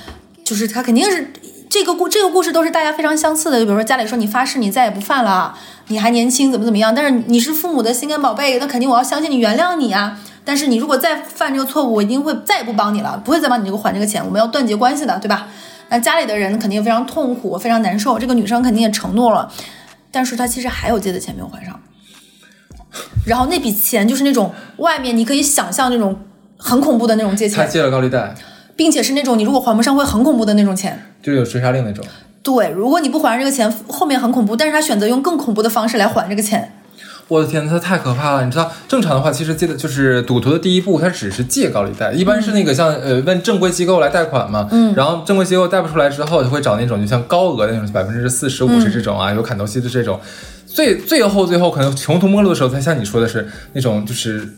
[0.50, 1.32] 就是他肯定是。
[1.72, 10.18] 这个故这个故事都是大家非常相似的，就比如说家里说你发誓你再也不犯了，你还年轻怎么怎么样，但是你是父母的心肝宝贝，那肯定我要相信你原谅你啊。
[10.44, 15.46] 但是你如果再犯这个错误，我一定会再也不帮你了，不会再帮你这个还这个钱，我们要断绝关系的，对吧？
[15.90, 18.18] 那家里的人肯定非常痛苦，非常难受。
[18.18, 19.48] 这个女生肯定也承诺了，
[20.10, 21.78] 但是她其实还有借的钱没有还上。
[23.24, 26.18] 然后那笔钱就是那种外面你可以想象那种
[26.56, 28.34] 很恐怖的那种借钱，他借了高利贷。
[28.80, 32.02] 并且是那种你如果还不上会很恐怖的那种钱，就有追杀令那种。
[32.42, 34.56] 对，如果你不还这个钱，后面很恐怖。
[34.56, 36.72] 但是他选择用更恐怖的方式来还这个钱。
[37.28, 38.44] 我的天，他太可怕了！
[38.46, 44.66] 你知道，正常的话，其实借的就是赌徒的第一步，他只是借高利贷，一般是那个像呃问正规机构来贷款嘛。
[44.72, 44.94] 嗯。
[44.94, 50.18] 然后正规机构贷不出来之后，就会找那种就像高额的那种百分之四十五十这种啊，有砍头息的这种。
[50.64, 54.48] 最最后最后可能穷途末路的时候，才像你说的是那种就是。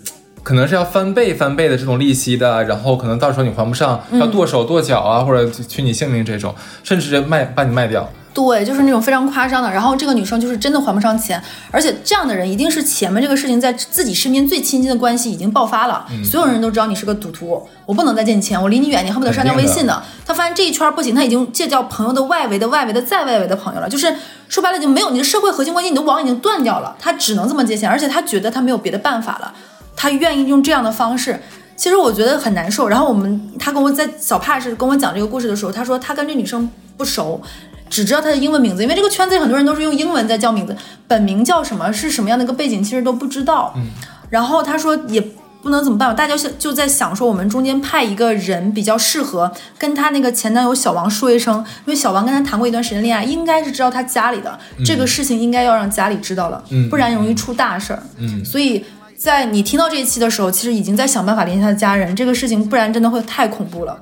[0.43, 8.09] 可能是要翻倍翻倍的这种利息的，然后可能到时候你还不上，要剁手剁脚啊，或者取你性命这种，甚至卖把你卖掉。
[8.35, 9.71] 对，就是那种非常夸张的。
[9.71, 20.03] 然后这个女生就是真的还不上钱，而且这样的人一定是前面这个事情在自己身边最亲近的关系已经爆发了，所有人都知道你是个赌徒，我不能再借你钱，我离你远，你恨不得删掉微信的。
[20.25, 24.17] 他发现这一圈不行，他已经借掉朋友的外围的外围的再外围的朋友了，就是
[24.49, 29.53] 说白了就没有你的社会核心关系，你的网已经断掉了，他只能这么借钱，而且他觉得他没有别的办法了。
[29.97, 31.41] 他愿意用这样的方式，
[31.77, 32.89] 其实我觉得很难受。
[32.89, 37.41] 然后我们，他跟我在小帕是跟我讲这个故事的时候，他说他跟这女生不熟，
[37.89, 40.77] 只知道她的英文名字，因为这个圈子里很多人都是用英文在叫名字，
[41.07, 43.73] 本名叫什么是什么样的一个背景，其实都不知道。
[43.77, 43.87] 嗯。
[44.31, 45.21] 然后他说也
[45.63, 58.03] 不能怎么办，大家就就在想说，我们中间派一个人比较适合跟他那个前男友小王说一声，因为小王跟他谈过一段时间恋爱，应该是知道他家里的这个事情，应该要让家里知道了，不然容易出大事儿。
[58.19, 58.45] 嗯。
[58.45, 58.85] 所以。
[59.23, 63.97] 在你听到这一期的时候，其实已经在想办法联系他的家人，这个事情不然真的会太恐怖了。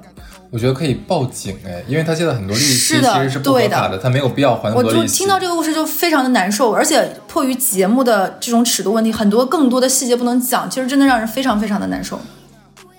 [0.51, 4.73] 我觉得可以报警哎，因为他现在很多利息其实是不合法的，他没有必要还。
[4.73, 12.19] 我就听到这个故事就非常的难受，而且迫于节目的这种尺度问题，很多更多的细节不能讲，其实真的让人非常非常的难受。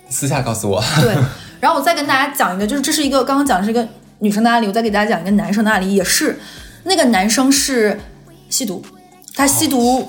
[0.07, 0.79] 私下告诉我。
[1.01, 1.15] 对，
[1.59, 3.87] 然后我再跟大家讲一个，就是这是一个刚刚讲的是一个
[4.19, 6.39] 女生的案例，我再给大家讲一个男生的案例，也是
[6.83, 7.99] 那个男生是
[8.47, 8.85] 吸毒，
[9.33, 10.07] 他吸毒。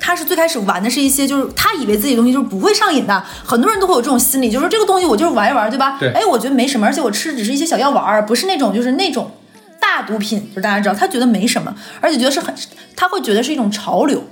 [0.00, 5.98] 他是最开始玩的是一些，就是他以为自己东西就是不会上瘾的，很多人都会有这种心理，就是这个东西我就是玩一玩，对吧？
[6.00, 6.10] 对。
[6.12, 9.30] 哎，我觉得没什么，而且我吃的只是一些小药丸儿，不是那种就是那种
[9.78, 12.54] 大毒品，就是大家知道，他觉得没什么，而且觉得是很，
[12.96, 14.24] 他会觉得是一种潮流，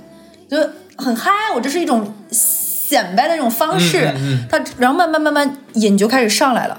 [0.49, 0.57] 就
[0.97, 4.11] 很嗨，我这是一种显摆的一种方式。
[4.17, 4.45] 嗯。
[4.49, 6.77] 他然后慢慢慢慢瘾就开始上来了。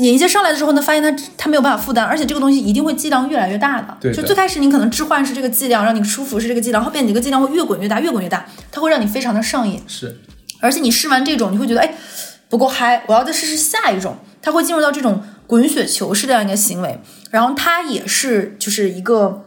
[0.00, 3.96] 引一些上来的时候呢，发现他他没有办法负担，而且这个东西一定会剂量越来越大的。
[4.00, 4.12] 对。
[4.12, 9.82] 就最开始你可能置换是这个剂量，让你舒服是这个剂量，后面你这个剂量会越滚越大，越滚越大，它会让你非常的上瘾。
[9.86, 10.18] 是。
[10.60, 11.94] 而且你试完这种，你会觉得哎
[12.48, 17.00] 不够嗨，我要再试试下一种，它会进入到这种滚雪球式这样一个行为。
[17.30, 19.44] 然后它也是就是一个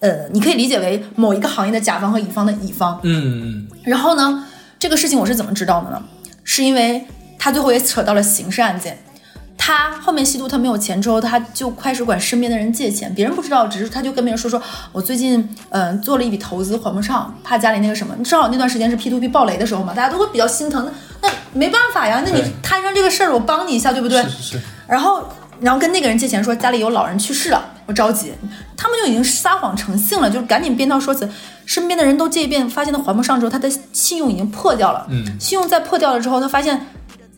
[0.00, 2.98] 呃，你可以理解为某一个行业的甲方和乙方的乙方。
[3.02, 3.68] 嗯嗯。
[3.84, 4.46] 然后呢，
[4.78, 6.02] 这个事情我是怎么知道的呢？
[6.42, 7.06] 是因为
[7.38, 8.98] 他最后也扯到了刑事案件。
[9.66, 14.60] 他后面吸毒，他没有钱之后，他就开始管身边的人借钱，别人不知道，只是他就跟别人说说，
[14.92, 20.84] 我最近嗯做了一笔投资还不上，怕家里那个什么，正好那段时间是 P to P 暴雷的时候嘛，大家都会比较心疼，
[21.22, 24.22] 那那没办法呀，那你摊上这个事儿，我帮你一下，对不对？
[24.24, 24.60] 是是是。
[24.86, 25.26] 然后
[25.60, 28.34] 然后跟那个人借钱，说家里有老人去世了，我着急，
[28.76, 31.26] 他们就已经撒谎成性了，就是赶紧编套说辞，
[31.64, 36.86] 身边的人都借一遍，发现他还不上之后，他的信用已经破掉了，嗯，信用再破掉了之后，他发现。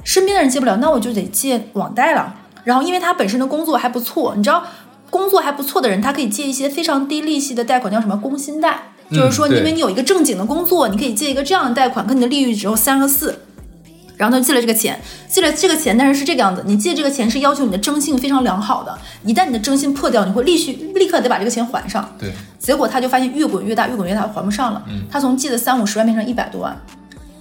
[0.07, 2.33] 身边的人借不了，那我就得借网贷了。
[2.63, 4.63] 然后，因为他本身的工作还不错，你知道，
[5.11, 8.79] 工作还不错的人，他可以借一些非常低利息的贷款，叫什么工薪贷，
[9.11, 13.41] 就是说，因为你有一个正经的工作，你可以借一个这样的贷款，跟你的利率只有三和四。
[14.17, 22.09] 然后他就借了这个钱，借了这个钱，但是是这个样子，你借这个钱是要求你的征信非常良好的，一旦你的征信破掉，你会立续立刻得把这个钱还上。
[22.19, 22.33] 对。
[22.59, 24.83] 结果他就发现越滚越大，越滚越大，还不上了。
[24.89, 25.03] 嗯。
[25.11, 26.75] 他从借的三五十万变成一百多万，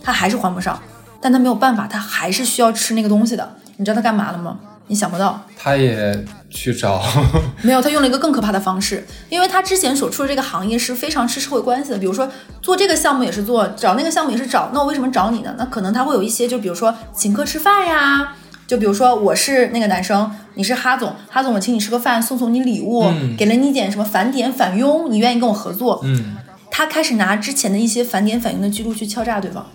[0.04, 0.78] 他还是还不上。
[1.26, 3.56] 但他没有办法，他还是需要吃那个东西的。
[3.78, 4.60] 你知道他干嘛了吗？
[4.86, 7.02] 你想不到，他也去找，
[7.64, 11.98] 没有，他用了一个更可怕的方式，因为他之前所处的这个行业是非常吃社会关系的。
[11.98, 12.30] 比如说
[12.62, 14.70] 做这个项目也是做，找那个项目也是找。
[14.72, 15.56] 那我为什么找你呢？
[15.58, 18.36] 那可能他会有一些，就比如说请客吃饭呀，
[18.68, 26.00] 就比如说我是那个男生，你是哈总，哈总我请你吃个饭，送送你礼物，给了你一点什么返点返佣，你愿意跟我合作？
[26.04, 26.36] 嗯，
[26.70, 29.66] 他开始拿之前的一些返点返佣的记录去敲诈对方，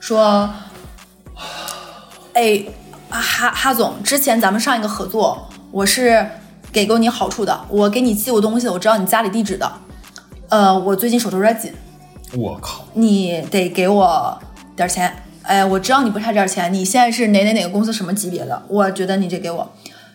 [0.00, 0.50] 说。
[2.36, 2.62] 哎，
[3.08, 6.24] 哈哈总，之前咱们上一个合作，我是
[6.70, 9.72] 给过你好处的，我给你寄过东西，我知道你家里地址的。
[10.50, 11.72] 呃，我最近手头有点紧，
[12.34, 14.38] 我靠，你得给我
[14.76, 15.10] 点钱。
[15.44, 18.62] 哎，我知道你不差这点钱，你现在是哪哪哪个公司什么级别的？
[18.68, 19.72] 我觉得你得给我。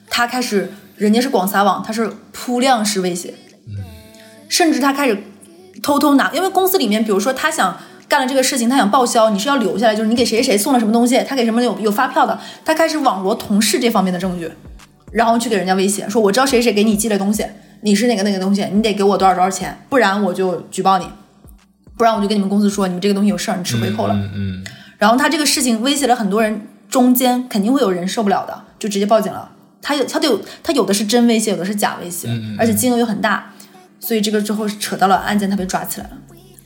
[0.07, 3.33] 他开始，人家是广撒网，他是铺量式威胁，
[4.47, 5.23] 甚至他开始
[5.81, 7.79] 偷偷拿，因为公司里面，比如说他想。
[8.11, 14.51] 干了这个事情，他想报销，你是要留下来，就是你给谁谁谁送了什么东西，他给什么有有发票的，他开始网罗同事这方面的证据，
[15.13, 17.45] 然后去给人家威胁，说我知道谁谁给你寄了东西，
[17.83, 21.05] 你是哪个哪个东西，你得给我多少多少钱，不然我就举报你，
[21.95, 24.13] 不然我就跟你们公司说你们这个东西有事儿，你吃回扣了。
[24.13, 24.63] 嗯嗯。
[24.97, 29.51] 然后他这个事情威胁了很多人，中间肯定会有人受不了的，就直接报警了。
[29.81, 32.27] 他有他都有他有的是真威胁，有的是假威胁，
[32.59, 33.53] 而且金额又很大，
[34.01, 36.17] 所以这个之后扯到了案件，他被抓起来了。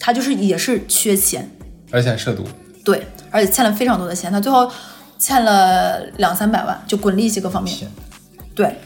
[0.05, 1.49] 他就是也是缺钱，
[1.89, 2.43] 而且还涉毒，
[2.83, 4.71] 对，而且欠了非常多的钱，他最后
[5.17, 7.75] 欠了两三百万，就滚利息各方面。
[8.53, 8.77] 对，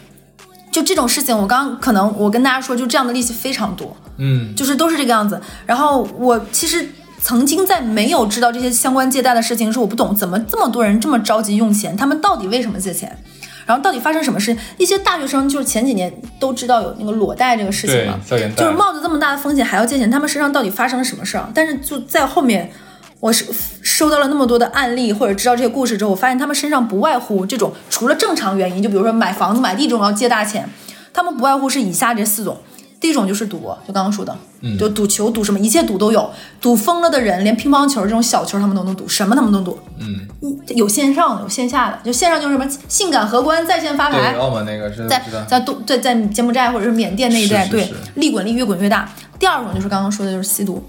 [0.71, 5.41] 就这种事情，我刚可能我跟大家说，就这样的利息非常多，嗯，就是都是这个样子。
[5.65, 6.87] 然后我其实
[7.21, 13.21] 曾经在没有知道这些相关借贷的事情的时候，我不懂怎么这么多人这么着急用钱，他们到底为什么借钱？
[13.69, 14.57] 然后到底发生什么事？
[14.79, 18.19] 一些大学生就是前几年都知道有那个裸贷这个事情嘛，
[18.55, 21.47] 就是冒着这么大的风险还要借钱，他们身上到底发生了什么事儿？
[21.53, 22.71] 但是就在后面，
[23.19, 23.45] 我是
[23.83, 30.67] 收到了那么多的案例或者知道这些故事之后，我发现他们身上不外乎这种，除了正常原因，就比如说买房子买地这种要借大钱，
[31.13, 32.57] 他们不外乎是以下这四种。
[32.99, 34.35] 第一种就是赌，就刚刚说的，
[34.77, 39.79] 就赌球、赌什么，一切赌都有，赌疯了的人，连乒乓球这种小球他们都能赌，什么他们都赌。
[39.99, 40.27] 嗯，
[40.75, 49.09] 有线上的，有线下的，就线上就是什么性感荷官在线发牌，澳门那个是在在东在在柬埔寨或者是缅甸那一带，对，利滚利越滚越大。
[49.39, 50.83] 第二种就是刚刚说的，就是吸毒，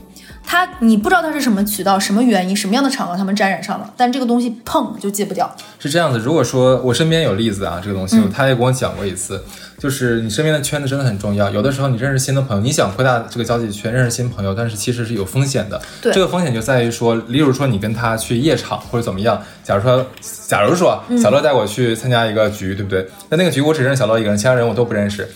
[0.45, 5.55] 他你不知道他是什么渠道、什么原因、什么样的场合他们沾染上了，但这个东西碰就戒不掉。
[5.79, 9.43] 是这样子，如果说我身边有例子啊，这个东西他也跟我讲过一次，
[9.79, 11.49] 就是你身边的圈子真的很重要。
[11.51, 15.81] 有的时候你认识新的朋友，你想扩大这个交际圈，认识新朋友，但是其实是有风险的。
[16.03, 20.05] 对，这个风险就在于说，例如说你跟他去夜场或者怎么样，假如说，
[20.49, 23.07] 假如说小乐带我去参加一个局，对不对？
[23.29, 25.29] 那那个局我只认识小乐一个人，其他人我都不认识。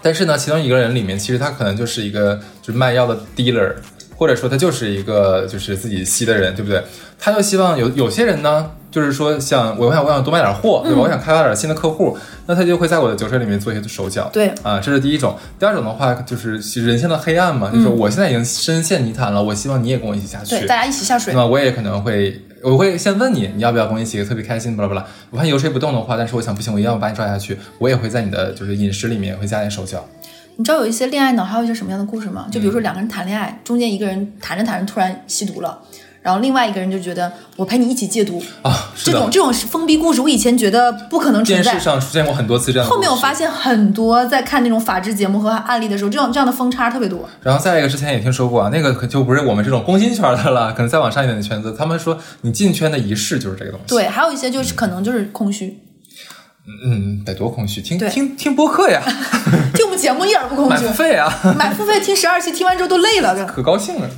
[0.00, 3.72] 但是呢，其中一个人里面，其实他可能就是一个就是卖药的 dealer。
[4.16, 6.82] 或者说他就是一个就是自己吸的人，对不对？
[7.18, 11.00] 他就希望有有些人呢，就是说想我想我想多卖点货，对吧？
[11.00, 14.28] 我想开发点新的客户，那他就会在我的酒水里面做一些手脚。
[14.32, 15.36] 对啊，这是第一种。
[15.58, 21.32] 第二种的话就是人性的黑暗嘛，就是我现在已经深陷泥潭了，我希望你也跟我一起下去，对，大家一起下水。
[21.32, 25.06] 那么我也可能会我会先问你，你要不要跟我一起特别开心，巴拉巴拉。
[25.30, 30.06] 我看你游水不动的话，但是我想不行，我一定要把你抓下去，我也会在你的就是饮食里面会加点手脚。
[30.56, 32.46] 你知道有一些恋爱脑还有一些什么样的故事吗？
[32.50, 35.78] 就比如说两个人谈恋爱，中间一个人谈着谈着突然吸毒了。
[36.22, 41.70] 然后另外一个人就觉得我陪你一起戒毒啊，这种这种封闭故事，我以前觉得不可能存在。
[41.70, 42.92] 电视上出现过很多次这样的。
[42.92, 47.28] 后面我发现很多在看那种法制节目和案例的时候，这种这样的风差特别多。
[47.42, 53.94] 然后再一个，之前也听说过啊，那个可就不是我们这种工薪圈的了，可能再往上一点的圈子，他们说你进圈的仪式就是这个东西。
[53.94, 55.66] 对，还有一些就是可能就是空虚。
[55.66, 55.85] 嗯，
[57.24, 59.00] 得多空虚，听听听播客呀，
[59.74, 60.70] 听我们节目一点不空虚。
[60.70, 64.08] 买付费啊， 买付费听十二期，听完之后都累了，可高兴了。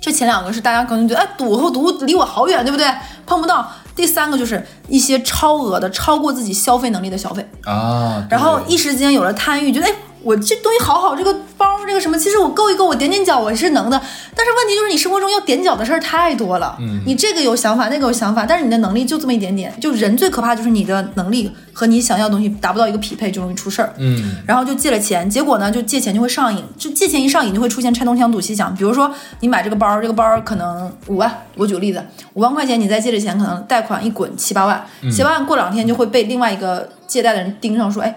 [0.00, 2.86] 这前两个是大家可能觉得，哎，赌和毒离我好远，对不对？
[3.26, 3.70] 碰不到。
[3.94, 9.92] 第三个就是一些超额的、超过自己消费能力的消费啊，然后一时间有了贪欲，觉得哎。
[10.22, 14.00] 我这东西好好，这个包这个什么，其实我够一够，我踮踮脚我是能的。
[14.36, 16.76] 但是问题就是你生活中要踮脚的事儿太多了。
[16.78, 19.72] 嗯，你这个有想法，那个有想法，但是你的能力就这么一点点。
[19.80, 23.92] 就人最可怕就是你的能力和你想要的东西达不到一个匹配，就容易出事儿。
[23.98, 28.74] 嗯，然后就借了钱，结果呢，就借钱就会上瘾，就借钱一上瘾就会出现拆东墙堵西墙。
[28.74, 32.02] 比如说你买这个包，这个包可能五万，我举个例子，
[32.34, 38.14] 五万块钱你再借着钱，可能贷款一滚七八万，七八万过两天就会被另外一个借贷的人盯上，说哎。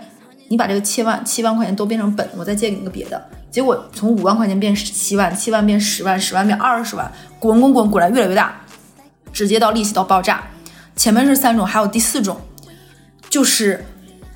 [0.54, 3.20] 你把这个七万七万块钱都变成本，我再借给你个别的。
[3.50, 8.54] 结果从五万块钱变七万，七万变十万，十万变二十万，滚滚滚滚来越来越大，
[9.32, 10.44] 直接到利息到爆炸。
[10.96, 12.40] 前面是三种，还有第四种，
[13.32, 13.84] 就是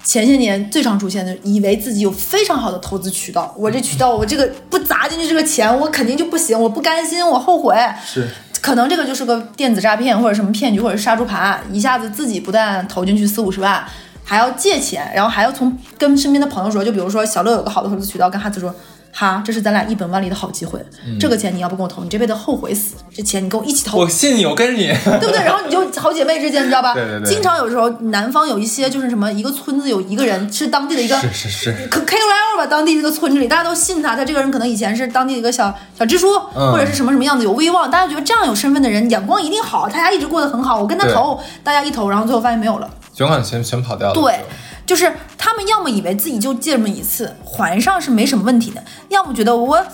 [0.04, 7.76] 前些年最常出现的，以为自己有非常好的投资渠道，我这渠道我这个不砸进去这个钱，我肯定就不行，我不甘心，我后悔。
[8.04, 8.28] 是，
[8.60, 13.86] 可能这个就是个电子诈骗或者什么骗局或者杀猪盘，一下子自己不但投进去四五十万。
[14.28, 18.76] 还要借钱，然后还要从跟身边的朋友说，就比如说小乐有个好的投资渠道，跟哈子说，
[19.13, 20.86] 哈，这是咱俩一本万利的好机会，
[21.18, 22.96] 这个钱你要不跟我投，你这辈子后悔死。
[23.16, 25.44] 这钱你跟我一起投，我信你，我跟着你，对不对？
[25.46, 26.94] 然后你就 好姐妹之间，你知道吧？
[26.94, 27.30] 对对对。
[27.34, 42.88] 经常有时候南方有一些就是什么，一个村子有一个人是当地的一个是是是 K K O L 吧，当地这个村子里大家都信他，他这个人可能以前是当地的一个小小支书，或者是什么什么样子有威望，大家觉得这样有身份的人眼光一定好，他家一直过得很好，我跟他投，大家一投，然后最后发现没有了，
[43.18, 44.14] 卷款全全跑掉了。
[44.14, 44.40] 对。
[44.86, 49.86] 就是他们要么以为自己就借这么一次还上是没什么问题的，要么觉得我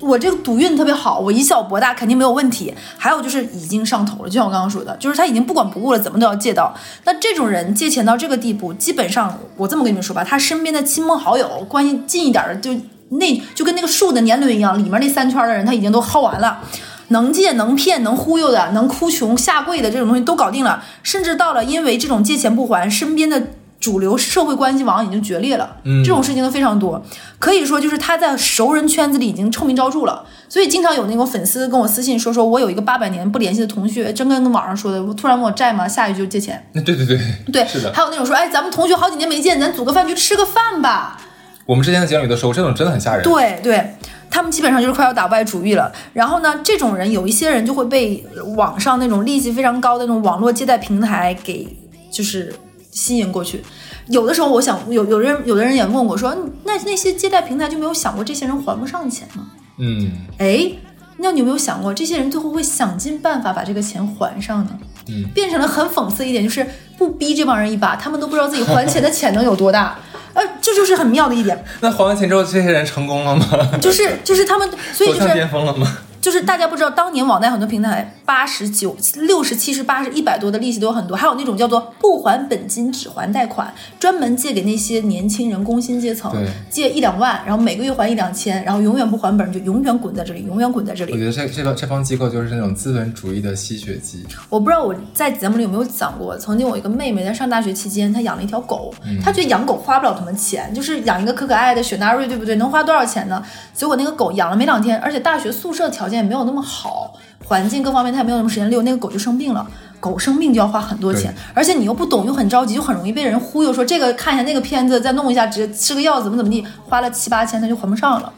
[0.00, 2.72] 我这个赌运特别好，我以小博大肯定没有问题。
[2.96, 6.74] 还有就是已经上头了，就像我刚刚说的，就是他已经不管不顾了，怎么都要借到。
[7.04, 12.74] 那这种人借钱到这个地步，基本上我这么跟你们说吧，他身边的亲朋好友关系近一点的，就
[13.10, 16.60] 那就跟那个树的年轮一样，里面那三圈的人他已经都薅完了，
[17.08, 23.42] 能借能骗能忽悠的，能哭穷下跪的这种东西都搞定了，甚至到了因为这种借钱不还，身边的。
[23.78, 27.00] 主流社会关系网已经决裂了，嗯，这种事情都非常多，
[27.38, 35.86] 可以说就是他在熟人圈子里已经臭名昭著了，所以经常有那种粉丝跟我私信说，说我有一个八百年不联系的同学，真跟跟网上说的，我突然问我债吗？
[35.86, 36.66] 下一句就借钱。
[36.72, 37.20] 对对对
[37.52, 37.92] 对，是的。
[37.92, 41.20] 还有那种说，哎，咱们同学好几年没见，咱组个饭局吃个饭吧。
[41.66, 43.22] 我们之前在节目里都说过，这种真的很吓人。
[43.24, 43.94] 对对，
[44.30, 45.92] 他们基本上就是快要打败主意了。
[46.12, 48.24] 然后呢，这种人有一些人就会被
[48.56, 51.66] 网上那种利息非常高的那种网络借贷平台给
[52.10, 52.54] 就是
[52.92, 53.62] 吸引过去。
[54.06, 59.48] 有的时候，我想有有人有的人也问我说，那那些借贷平台就没有想过这些人还不上钱吗？
[59.78, 60.70] 嗯，哎，
[61.16, 64.70] 那你有没有想过，这些人最后会想尽办法把这个钱还上呢？
[65.08, 66.64] 嗯，变成了很讽刺一点，就是
[66.96, 69.98] 不逼这帮人一把，他们都不知道自己还钱的潜能有多大。
[70.36, 71.64] 呃，这就是很妙的一点。
[71.80, 73.46] 那还完钱之后，这些人成功了吗？
[73.80, 75.98] 就是就是他们，所以就是巅峰了吗？
[76.20, 86.30] 就是大家不知道，当年网贷很多平台八十九、六十、七十、八十、一百多的利息都有很多，还有那种叫做不还本金只还贷款，专门借给那些年轻人、工薪阶层，
[86.68, 91.12] 借一两万，然后每个月还一两千，然后永远不还本，就永远滚在这里，永远滚在这里。
[91.12, 94.26] 我觉得这这帮这帮机构就是那种资本主义的吸血机。
[94.48, 102.56] 我不知道我在节目里有没有讲过，曾经我一个妹妹在上大学期间，她养了一条狗，她觉得养狗花不了什么钱，就是养一个可可爱爱的雪纳瑞，对不对？
[102.56, 103.40] 能花多少钱呢？
[103.72, 107.14] 结果那个狗养了没两天，而且大学宿舍条件也没有那么好。
[107.46, 109.64] 环境各方面他也没有什么时间遛，那个狗就生病了，
[110.00, 118.32] 狗生病就要花很多钱，而且你又不懂又很着急，就很容易被人忽悠，说这个看一下那个片子，再弄一下，直接吃个药怎么怎么地，花了七八千他就还不上了，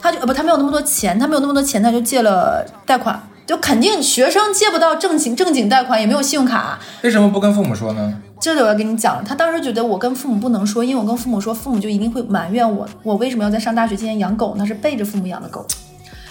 [0.00, 8.14] 他就呃不他没有那么多钱，他没有那么多钱他就借了贷款，就肯定学生借不到正经正经贷款，也没有信用卡，为什么不跟父母说呢？
[8.40, 14.64] 这就我要跟你讲，他当时觉得我跟父母不能说，因为我跟父母说，父母就一定会埋怨我，我为什么要在上大学期间养狗那？
[14.64, 15.66] 是背着父母养的狗。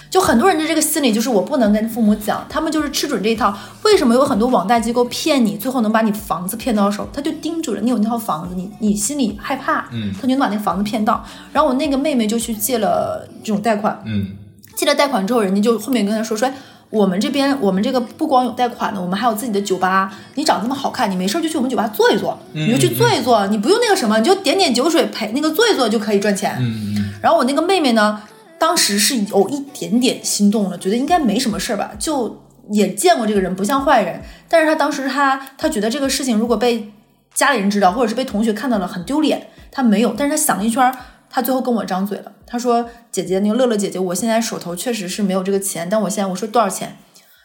[0.09, 3.53] 就很多人的这个心理就是我不能跟父母讲，他们就是吃准这一套。
[3.83, 7.07] 为什么有很多网贷机构骗你，最后能把你房子骗到手？
[7.11, 11.25] 他就盯住了你有那套房子，你你心里害怕，嗯，他就能把那个房子骗到。
[11.51, 14.27] 然后我那个妹妹就去借了这种贷款，嗯，
[14.75, 16.49] 借了贷款之后，人家就后面跟他说说，
[16.89, 20.09] 我们这边我们这个不光有贷款的，我们还有自己的酒吧。
[20.35, 26.57] 你长这么好看，你没事就去我们酒吧坐一坐，你就去坐一坐，你不用那个什么，你就点点酒水陪那个坐一坐就可以赚钱。
[27.21, 28.21] 然后我那个妹妹呢？
[28.59, 34.21] 当时是有一点点心动了，觉得应该没什么事儿吧，就也见过这个人，不像坏人。
[34.49, 36.91] 但是他当时他他觉得这个事情如果被
[37.33, 39.47] 家里人知道，或者是被同学看到了，很丢脸。
[39.71, 40.91] 他没有，但是他想了一圈，
[41.29, 42.31] 他最后跟我张嘴了。
[42.47, 46.97] 他说：“姐姐，那个乐乐姐姐，我现在手头确实是没有这个钱，但我现在我说多少钱？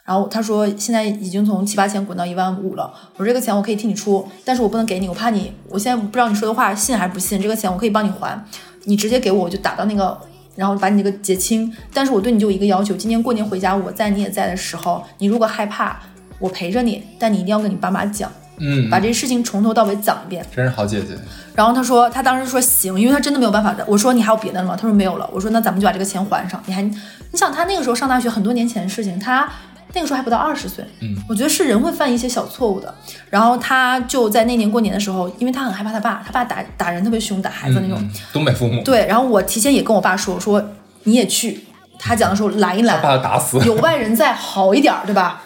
[0.04, 2.92] 然后他说现在已经从七八千滚到一万五了。
[3.16, 7.40] 我说这个钱我可以替你出，但是我不能给你，我怕你，我现在不知道你说的话信还是不信。
[7.42, 8.42] 这个钱我可以帮你还，
[8.84, 10.18] 你直接给我，我就打到那个。”
[10.54, 15.98] 然后把你这个结清，但是我对你就一个要求，今年过年回家我在你也在的时候，你如果害怕，
[16.38, 20.44] 我陪着你，但你一定要跟你爸妈讲，嗯，把这事情从头到尾讲一遍。
[20.54, 21.16] 真是好姐姐。
[21.54, 23.84] 然后他说，他当时说行，因为他真的没有办法的。
[23.88, 24.76] 我说你还有别的了吗？
[24.76, 25.28] 他说没有了。
[25.32, 26.62] 我说那咱们就把这个钱还上。
[26.66, 26.92] 你还，你
[27.34, 29.48] 想他那个时候上大学很多年前的事情，他。
[29.94, 32.94] 那个时候还不到二十岁，嗯，我觉得是人会犯一些小错误的。
[33.28, 38.10] 然后他就在那年过年的时候，因为他很害怕他爸，他爸打打人特别凶，打孩子那种。
[38.32, 38.82] 东北父母。
[38.82, 40.62] 对，然后我提前也跟我爸说，说
[41.04, 41.64] 你也去。
[41.98, 43.58] 他讲的时候拦一拦，把他打死。
[43.64, 45.42] 有外人在，好一点，对吧？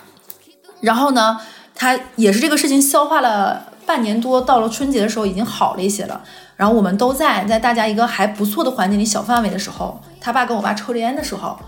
[0.81, 1.39] 然后呢，
[1.75, 6.23] 他也是这个事情消化了半年多，到了春节的时候已经好了一些了。
[6.57, 11.59] 然后我们都在在大家一个还不错的环境里小范围的时候，他爸跟我爸抽着烟的时候。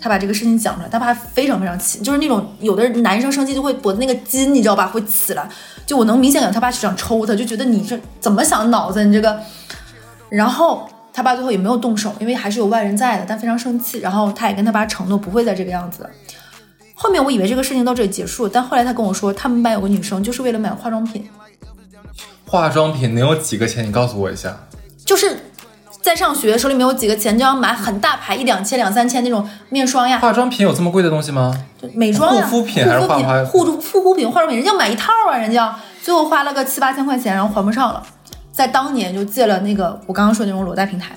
[0.00, 5.48] 他把这个事情讲出来，他爸非常非常气，就是那种有的男生生气就会脖子那个筋，你知道吧，会起来。
[5.86, 9.40] 就我能明显感觉他爸是想抽他，就觉得你这怎么想脑子，你这个。
[10.28, 14.00] 然后他爸最后也没有动手，因为还是有外人在的，但非常生气。
[14.00, 16.08] 然后他也跟他爸承诺不会再这个样子。
[16.94, 21.28] 后面我以为这个事情到这里结束，但后来他跟我说，他们班有个女生就是为了买化妆品。
[22.44, 23.86] 化妆品能有几个钱？
[23.86, 24.56] 你告诉我一下。
[25.04, 25.38] 就是。
[26.06, 30.20] 在上学手里没有几个钱，就要买很大牌一两千两三千那种面霜呀。
[30.20, 31.52] 化妆品有这么贵的东西吗？
[31.82, 38.00] 就美妆呀，护肤品还是化妆护护护肤品、化妆品，人家买一套啊，人家最后花了个七八千块钱，然后还不上了，
[38.52, 41.10] 在当年就借了那个我刚刚说那种裸贷平台。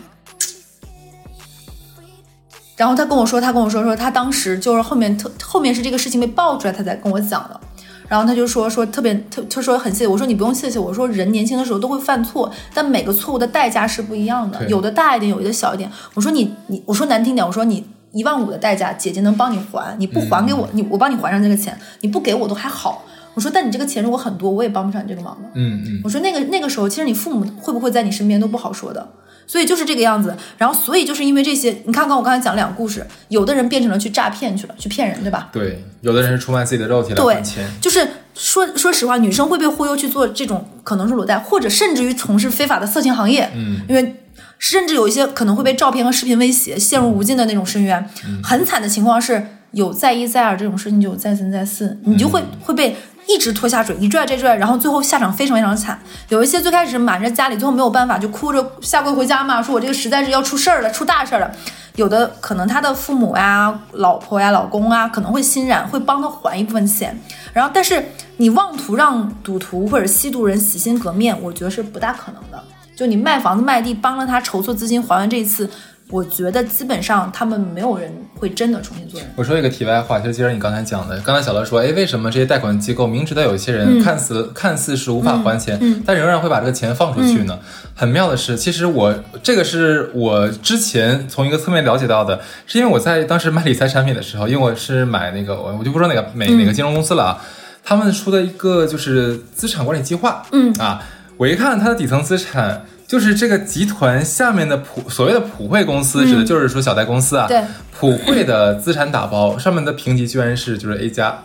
[2.75, 7.61] 然后他跟我说，他跟我说说他当时就是后面特后面是这个事情被爆出来，他才跟我讲的。
[8.09, 15.89] 然后他就说说特别特，他说很谢谢我说你不用谢谢我说人年轻的时候都会犯错，但每个错误的代价是不一样的，有的大一点，有的小一点。
[16.15, 23.05] 我说你你我说难听点，我说你一万五的代价，姐姐能帮你还，你不还给我，你我帮你还上这个钱，你不给我都还好。
[23.35, 25.47] 我说但你这个钱如果很多，我也帮不上你这个忙的。
[25.53, 26.01] 嗯嗯。
[26.03, 29.07] 我说那个那个时候，其实你父母会不会在你身边都不好说的。
[29.49, 35.49] 所以就是这个样子，然后所以就是因为这些，你看看我刚才讲两个故事，有的人变成了去诈骗去了，去骗人，对吧？
[35.51, 37.67] 对，有的人是出卖自己的肉体来换钱。
[37.81, 43.49] 就是说说实话，女生会被忽悠去做这种可能是裸贷，或者甚至于从事非法的色情行业。
[43.55, 44.17] 嗯，因为
[44.59, 48.07] 甚至有一些可能会被照片和视频威胁，陷入无尽的那种深渊。
[48.43, 52.95] 很惨的情况是有再一再二这种事情，就有再三再四，你就会会被。
[53.29, 55.99] 一直拖下水，一拽再拽，然后最后下场非常非常惨。
[56.29, 61.51] 有一些最开始瞒着家里，最后没有办法，就哭着下跪回家嘛，说我这个实在是要出事儿了，出大事儿了。
[61.95, 67.15] 有的可能他的父母呀、老婆呀、老公啊，可能会心软，会帮他还一部分钱。
[67.53, 68.03] 然后，但是
[68.37, 72.63] 你妄图让赌徒或者吸毒人洗心革面，我觉得是不大可能的。
[72.95, 75.69] 就你卖房子卖地，帮了他筹措资金，还完这一次。
[76.11, 79.29] 我觉得基本上他们没有人会真的重新做人。
[79.35, 87.59] 我说一个题外话，就接着你刚才讲的，刚才小乐说，哎，为什么这些贷款机构明知道有些人看似看似是无法还钱，但仍然会把这个钱放出去呢？
[87.93, 97.41] 很妙的是，其实我这个是我之前从一个侧面了解到的，是因为我在当时买理财产品的时候，因为我是买那个我我就不说哪个哪哪个金融公司了啊，
[97.83, 101.03] 他们出的一个就是资产管理计划，嗯啊，
[101.37, 102.83] 我一看它的底层资产。
[103.09, 107.47] 就是这个集团下面的普所谓的普惠公司，指的就是说小贷公司啊。
[107.47, 107.59] 对，
[107.91, 111.39] 普惠的资产打包上面的评级居然是就是 A 加，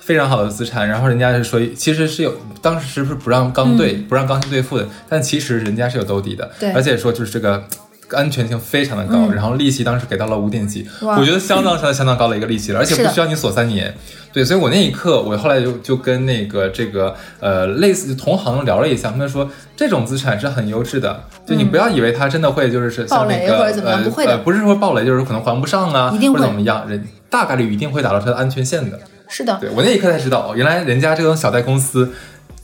[0.00, 0.88] 非常好的资产。
[0.88, 6.50] 然后人家是说，其实是有当时是不是不让刚兑，不让刚性兑付的，但其实人家是有兜底的。
[6.58, 7.62] 对，而且说就是这个
[8.10, 13.94] 安全性非常的高，然后利息当时给到了五点几，我觉得相当相当相当高的一个利息了，而且不需要你锁三年。
[14.32, 28.98] 对，所以我那一刻，我后来就就跟那个这个呃类似同行聊了一下，他们说这种资产是很优质的，就你不要以为它真的会就是是像那个呃呃不是说暴雷，就是可能还不上啊，或者怎么样，人大概率一定会达到它的安全线的。
[29.26, 32.12] 是的，对我那一刻才知道，原来人家这种小贷公司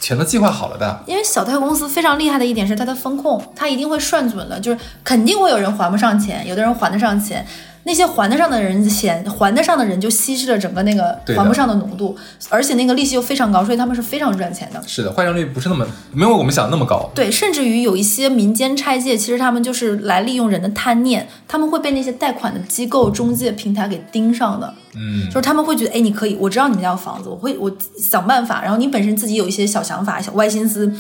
[0.01, 1.05] 钱都计划好了的。
[1.07, 7.47] 因为小贷公司非常厉害的一点是它的风控，它一定会算准了，就是肯定会有人还不上钱，有的人还得上钱。
[7.85, 12.17] 那些还得上的人钱，还得上的人就稀释了整个那个还不上的浓度，
[12.49, 14.83] 而且那个利息又非常高，所以他们是非常赚钱的。
[14.87, 17.11] 是的，坏账率不是那么没有我们想的那么高。
[17.15, 24.75] 对，甚至于有一些民间拆借，其实他们就是来利用人的贪念，他们会被那些贷款的机构、中介平台给盯上的。
[24.95, 30.93] 嗯，就是他们会觉得，哎，你可以，我知道你们家有房子，我会我想办法，然后你本身自己有一些小想法、小歪心思。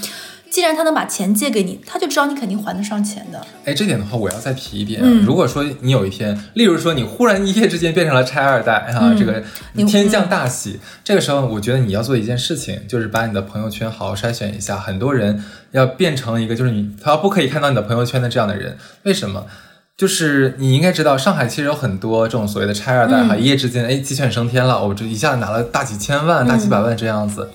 [0.50, 3.40] 既然他能把钱借给你，他就知道你肯定还得上钱的。
[3.64, 5.00] 哎，这点的话，我要再提一点。
[5.22, 9.42] 如果说你有一天，例如说你忽然一夜之间变成了拆二代啊，这个
[9.86, 14.76] 天降大喜，这个时候我觉得你要做一件事情，就是把你的朋友圈好好筛选一下。
[14.76, 18.76] 很多人要变成一个，就是你他不可以看到你的朋友圈的这样的人。
[19.04, 19.46] 为什么？
[19.96, 27.50] 就是你应该知道，上海其实有很多这种所谓的拆二代哈，一夜之间哎鸡犬升天了，我这一下子拿了大几千万、大几百万这样子，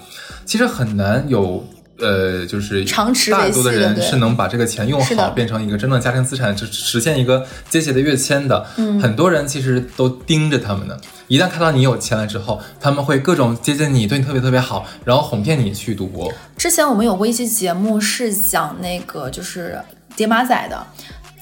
[0.46, 1.68] 其实很难有。
[2.00, 2.84] 呃，就是
[3.32, 8.66] 大多的人是能把这个钱用好，变成一个真正家庭资产，就实现一个阶级的跃迁的。
[8.78, 10.98] 嗯，很多人其实都盯着他们呢。
[11.28, 16.32] 一旦看到你有钱了之后，他们会各种接近你，对你特别特别好，然后哄骗你去赌博。
[16.58, 19.80] 之前我们有过一期节目是讲那个就是
[20.16, 20.86] 叠马仔的。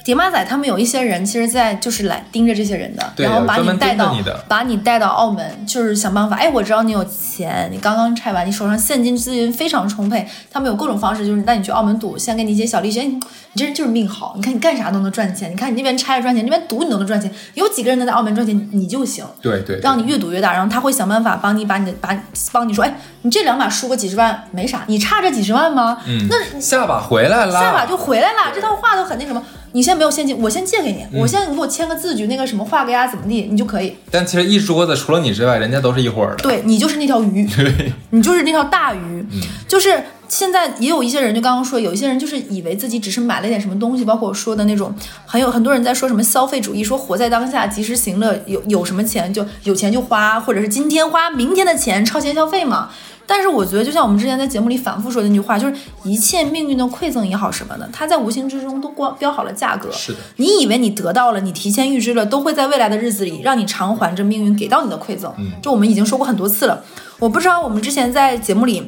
[0.04, 4.14] 叠马仔他们有一些人，其实，在就是来盯着这些人的，然后把你带到，
[4.46, 6.36] 把你带到澳门，就是想办法。
[6.36, 10.28] 哎，我知道你有钱，你刚刚拆完，你手上现金资源非常充沛。
[10.52, 13.00] 他们有各种方式，就是带你去澳门赌，先给你一些小利息。
[13.00, 13.22] 哎，你
[13.56, 15.50] 这人就是命好，你看你干啥都能赚钱。
[15.50, 17.32] 你看你那边拆了赚钱，那边赌你都能赚钱。
[17.54, 19.24] 有几个人能在澳门赚钱，你就行。
[19.40, 22.14] 对对，让你越赌越大，然后他会想办法帮你把你的把
[22.52, 25.96] 帮你说，哎，你这两把输个几十万没啥，你差这几十万吗？
[26.06, 28.52] 嗯，那下把回来了，下把就回来了。
[28.54, 29.42] 这套话都很那什么。
[29.74, 31.04] 你现在没有现金，我先借给你。
[31.12, 33.92] 我现在你给我签个字据，那个什么画个押怎么地，你就可以。
[34.08, 36.44] 但其实一桌子除了你之外，人家都是一伙儿的。
[36.44, 37.44] 对你就是那条鱼，
[38.10, 39.26] 你就是那条大鱼。
[39.66, 44.94] 就是现在也有一些人，就刚刚说，有一些人就是以为自己只是买了点什么东西，包括我说的那种，
[45.26, 52.90] 很有很多人在说什么消费主义，说活在当下，及时行乐，有有什么钱就有钱就花，或者是今天花明天的钱，超前消费嘛。
[53.26, 59.90] 但是我觉得，就像我们之前在节目里反复说的那句话，就是一切命运的馈赠也好什么的，它在无形之中都光标好了价格。
[59.92, 65.32] 是的，你以为你得到了，你提前预知了，都会在未来的日子里让你偿还这命运给到你的馈赠。
[65.38, 66.84] 嗯，就我们已经说过很多次了，
[67.18, 68.86] 我不知道我们之前在节目里。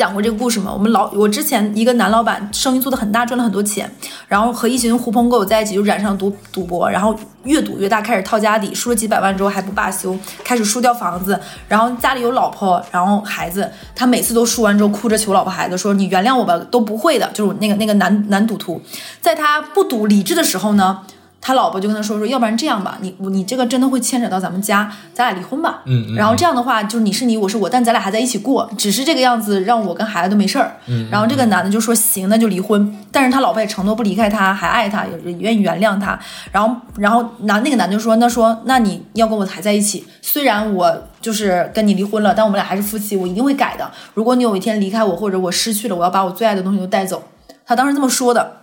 [0.00, 0.72] 讲过这个故事吗？
[0.72, 3.92] 我们老我之前一个男老板生意做得很大，赚了很多钱，
[4.26, 11.38] 然后和一群狐朋狗友在一起就染上赌赌博，然后越赌越大，开始套家底，输了几百万之后还不罢休，开始输掉房子，
[11.68, 18.80] 然后家里有老婆，然后孩子，他每次都输完之后哭着求老婆孩子说：“你原谅我吧。”都不会的，就是那个那个男男赌徒，
[19.20, 21.00] 在他不赌理智的时候呢。
[21.42, 25.80] 他老婆就跟他说说，要不然这样吧，你你这个真的会牵扯到咱们家，咱俩离婚吧。
[25.86, 30.76] 嗯，然后这样的话，就是你是你，我是我，但咱俩还在一起过，只是这个样子，让我跟孩子都没事儿。
[30.86, 32.94] 嗯，然后这个男的就说行，那就离婚。
[33.10, 36.18] 但是他老婆也承诺不离开他，还爱他，也愿意原谅他。
[36.52, 43.90] 然后，然后男那个男的就说，那说那你要跟我还在一起，虽然我就是跟你离婚了，但我们俩还是夫妻，我一定会改的。
[44.12, 47.22] 如果你有一天离开我，或者我失去了，我要把我最爱的东西都带走。
[47.64, 48.58] 他当时这么说的，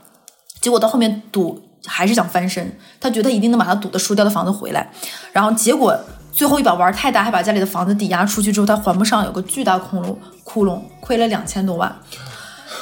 [0.61, 1.63] 结果到后面赌。
[1.87, 4.87] 还是想翻身，他觉得他一定能把他赌的输掉的房子回来，
[5.31, 5.97] 然后结果
[6.31, 11.95] 最后一把玩太大，还把家里的房子抵押出去之后，他还不上，有个巨大窟窿，窟窿亏了两千多万，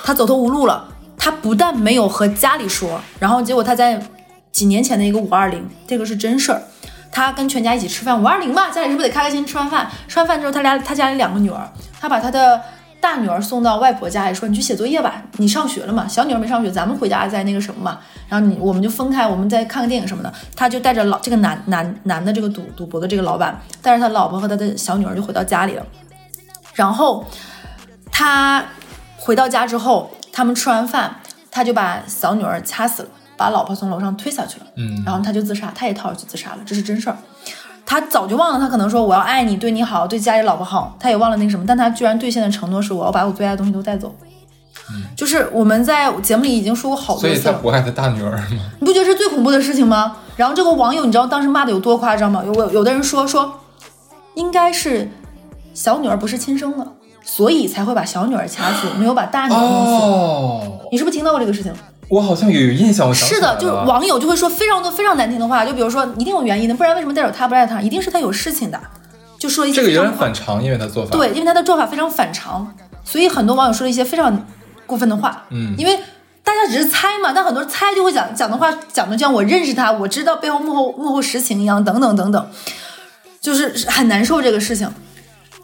[0.04, 0.90] 他走投无路了。
[1.18, 4.00] 他不但没有和家里说，然后结果他在
[4.52, 6.62] 几年前的一个五二零，这个是真事儿，
[7.12, 9.90] 他跟全家一起吃饭，五二零嘛，家里是不是得开开心心吃完饭？
[10.08, 11.68] 吃完饭之后，他俩他家里两个女儿，
[12.00, 12.62] 他把他的。
[13.06, 16.08] 大女儿送到外婆家里，说你去写作业吧，你上学了嘛？
[16.08, 18.00] 小女儿没上学，咱们回家再那个什么嘛。
[18.28, 20.34] 然后你我们就分开，我们再看个电影什么的。
[20.56, 25.86] 他就带着老这个男男男的这个赌赌博的这个老板，带着他老婆和他的小女儿就回到家里了。
[26.74, 27.24] 然后
[28.12, 28.66] 他
[29.18, 31.18] 回到家之后，他们吃完饭，
[31.52, 34.66] 他就把小女儿掐死了，把老婆从楼上推下去了。
[34.78, 37.18] 嗯，然后他就自杀，他也跳下去自杀了，这是真事儿。
[37.86, 44.14] 他早就忘了，他可能说我要爱你，对你好，对家里老婆好，他也忘了那个什么，但他居然兑现的承诺是我要把我最爱的东西都带走。
[44.92, 48.46] 嗯，就是我们在节目里已经说过好多次，所以他不爱他大女儿吗？
[48.80, 50.18] 你不觉得是最恐怖的事情吗？
[50.36, 52.44] 然后这个网友，你知道当时骂的有多夸张吗？
[52.46, 53.60] 有有的人说说，
[54.36, 55.10] 应该是
[55.74, 56.88] 小女儿不是亲生的，
[57.24, 60.06] 所以才会把小女儿掐死，没有把大女儿弄死。
[60.06, 61.74] 哦，你是不是听到过这个事情？
[62.08, 67.82] 我好像有有印象，是的，就是网友就会说非常多非常难听的话，就比如说一定有原因的，不然为什么带走他不带他？
[67.82, 68.80] 一定是他有事情的，
[69.40, 72.72] 就说一些这个有点反常，因为他做法对，因为他的做法非常反常，
[73.04, 74.46] 所以很多网友说了一些非常
[74.86, 75.46] 过分的话。
[75.50, 76.00] 嗯，因为
[76.44, 82.48] 大家只是猜嘛，但很多人猜就会讲讲的话讲的像我认识他，我知道背后幕后幕后实情一样，等等等等，
[83.42, 84.88] 就是很难受这个事情。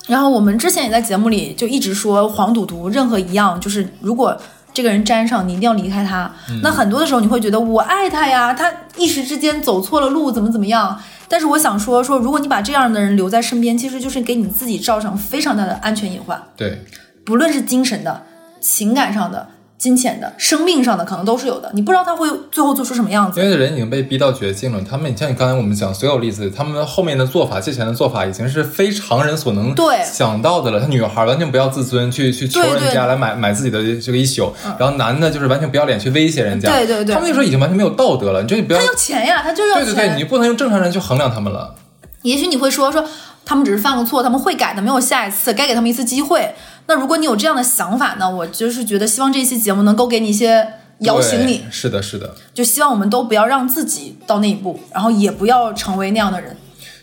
[0.08, 4.36] 然后我们之前也在节目里就一直说黄赌毒，任何一样就是如果。
[4.74, 6.32] 这个人沾上，你一定要离开他。
[6.62, 11.00] 那很多的时候，你会觉得我爱他呀，他一时之间走错了路，怎么怎么样？
[11.28, 16.42] 但是我想说说，如果你把这样的人留在身边，其实就是给你自己造成非常大的安全隐患。
[16.56, 16.84] 对，
[17.26, 18.24] 不论是精神的、
[18.60, 19.48] 情感上的。
[19.82, 23.42] 金钱的、生命上的可能都是有的，你不知道他会最后做出什么样子。
[23.42, 29.74] 因为人已经被逼到绝境了，他们，你像你刚才我们讲所有例子，他们后面的做法、借钱的做法已经是非常人所能
[30.06, 30.80] 想到的了。
[30.80, 36.70] 他女孩完全不要自尊，去去求人家来买买自己的这个一宿，然后男的就是完全不要脸去威胁人家。
[36.70, 38.44] 对对对，他们那时候已经完全没有道德了。
[38.44, 39.86] 你就你不要他要钱呀，他就要钱。
[39.86, 41.74] 对对对，你不能用正常人去衡量他们了。
[42.22, 43.04] 也许你会说说。
[43.44, 46.54] 他们只是犯个错，他们会改的，没有下一次，该给他们一次机会。
[46.88, 48.30] 那如果你有这样的想法呢？
[48.30, 50.68] 我就是觉得希望这期节目能够给你一些
[51.00, 51.64] 摇醒你。
[51.70, 52.36] 是的，是的。
[52.54, 56.56] 就希望我们都不要让自己到那一步，然后也不要成为那样的人。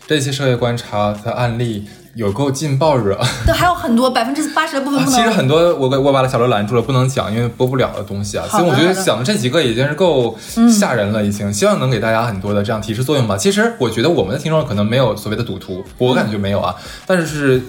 [0.07, 1.87] 这期社会观察的案例。
[2.15, 5.05] 有够劲爆热，对，还有很多百分之八十的部分。
[5.05, 8.45] 其实很多我我把小刘拦住了，不能讲，因为播不了的东西啊。
[8.49, 10.35] 所以我觉得讲的这几个已经是够
[10.69, 11.53] 吓人了，已经。
[11.53, 13.37] 希望能给大家很多的这样提示作用吧。
[13.37, 16.75] 其实我觉得我们的听众可能没有所谓的赌徒，我感觉没有啊。
[17.05, 17.61] 但是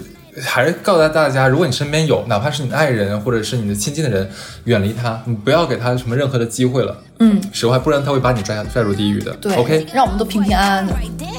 [0.43, 4.31] 还是告诉大家，如果你身边有，哪怕是你的爱人或者是你的亲近的人，
[4.65, 6.97] 远离他，你不要给他什么任何的机会了。
[7.19, 9.33] 嗯，实话，不然他会把你拽下拽入地狱的。
[9.35, 10.95] 对，OK，让我们都平平安安的。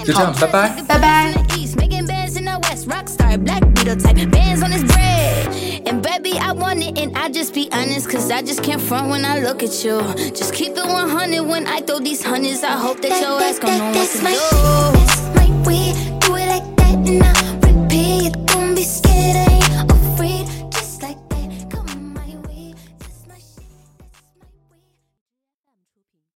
[0.05, 1.33] 就这样，拜拜，拜拜。
[2.87, 5.47] rockstar, black beetle type, bands on his bread.
[5.85, 9.09] And baby, I want it, and I just be honest, cause I just can't front
[9.09, 10.01] when I look at you.
[10.33, 12.63] Just keep it 100 when I throw these hundreds.
[12.63, 14.17] I hope that, that your ass gon' know what to
[17.35, 17.40] do.
[18.82, 19.51] be scared.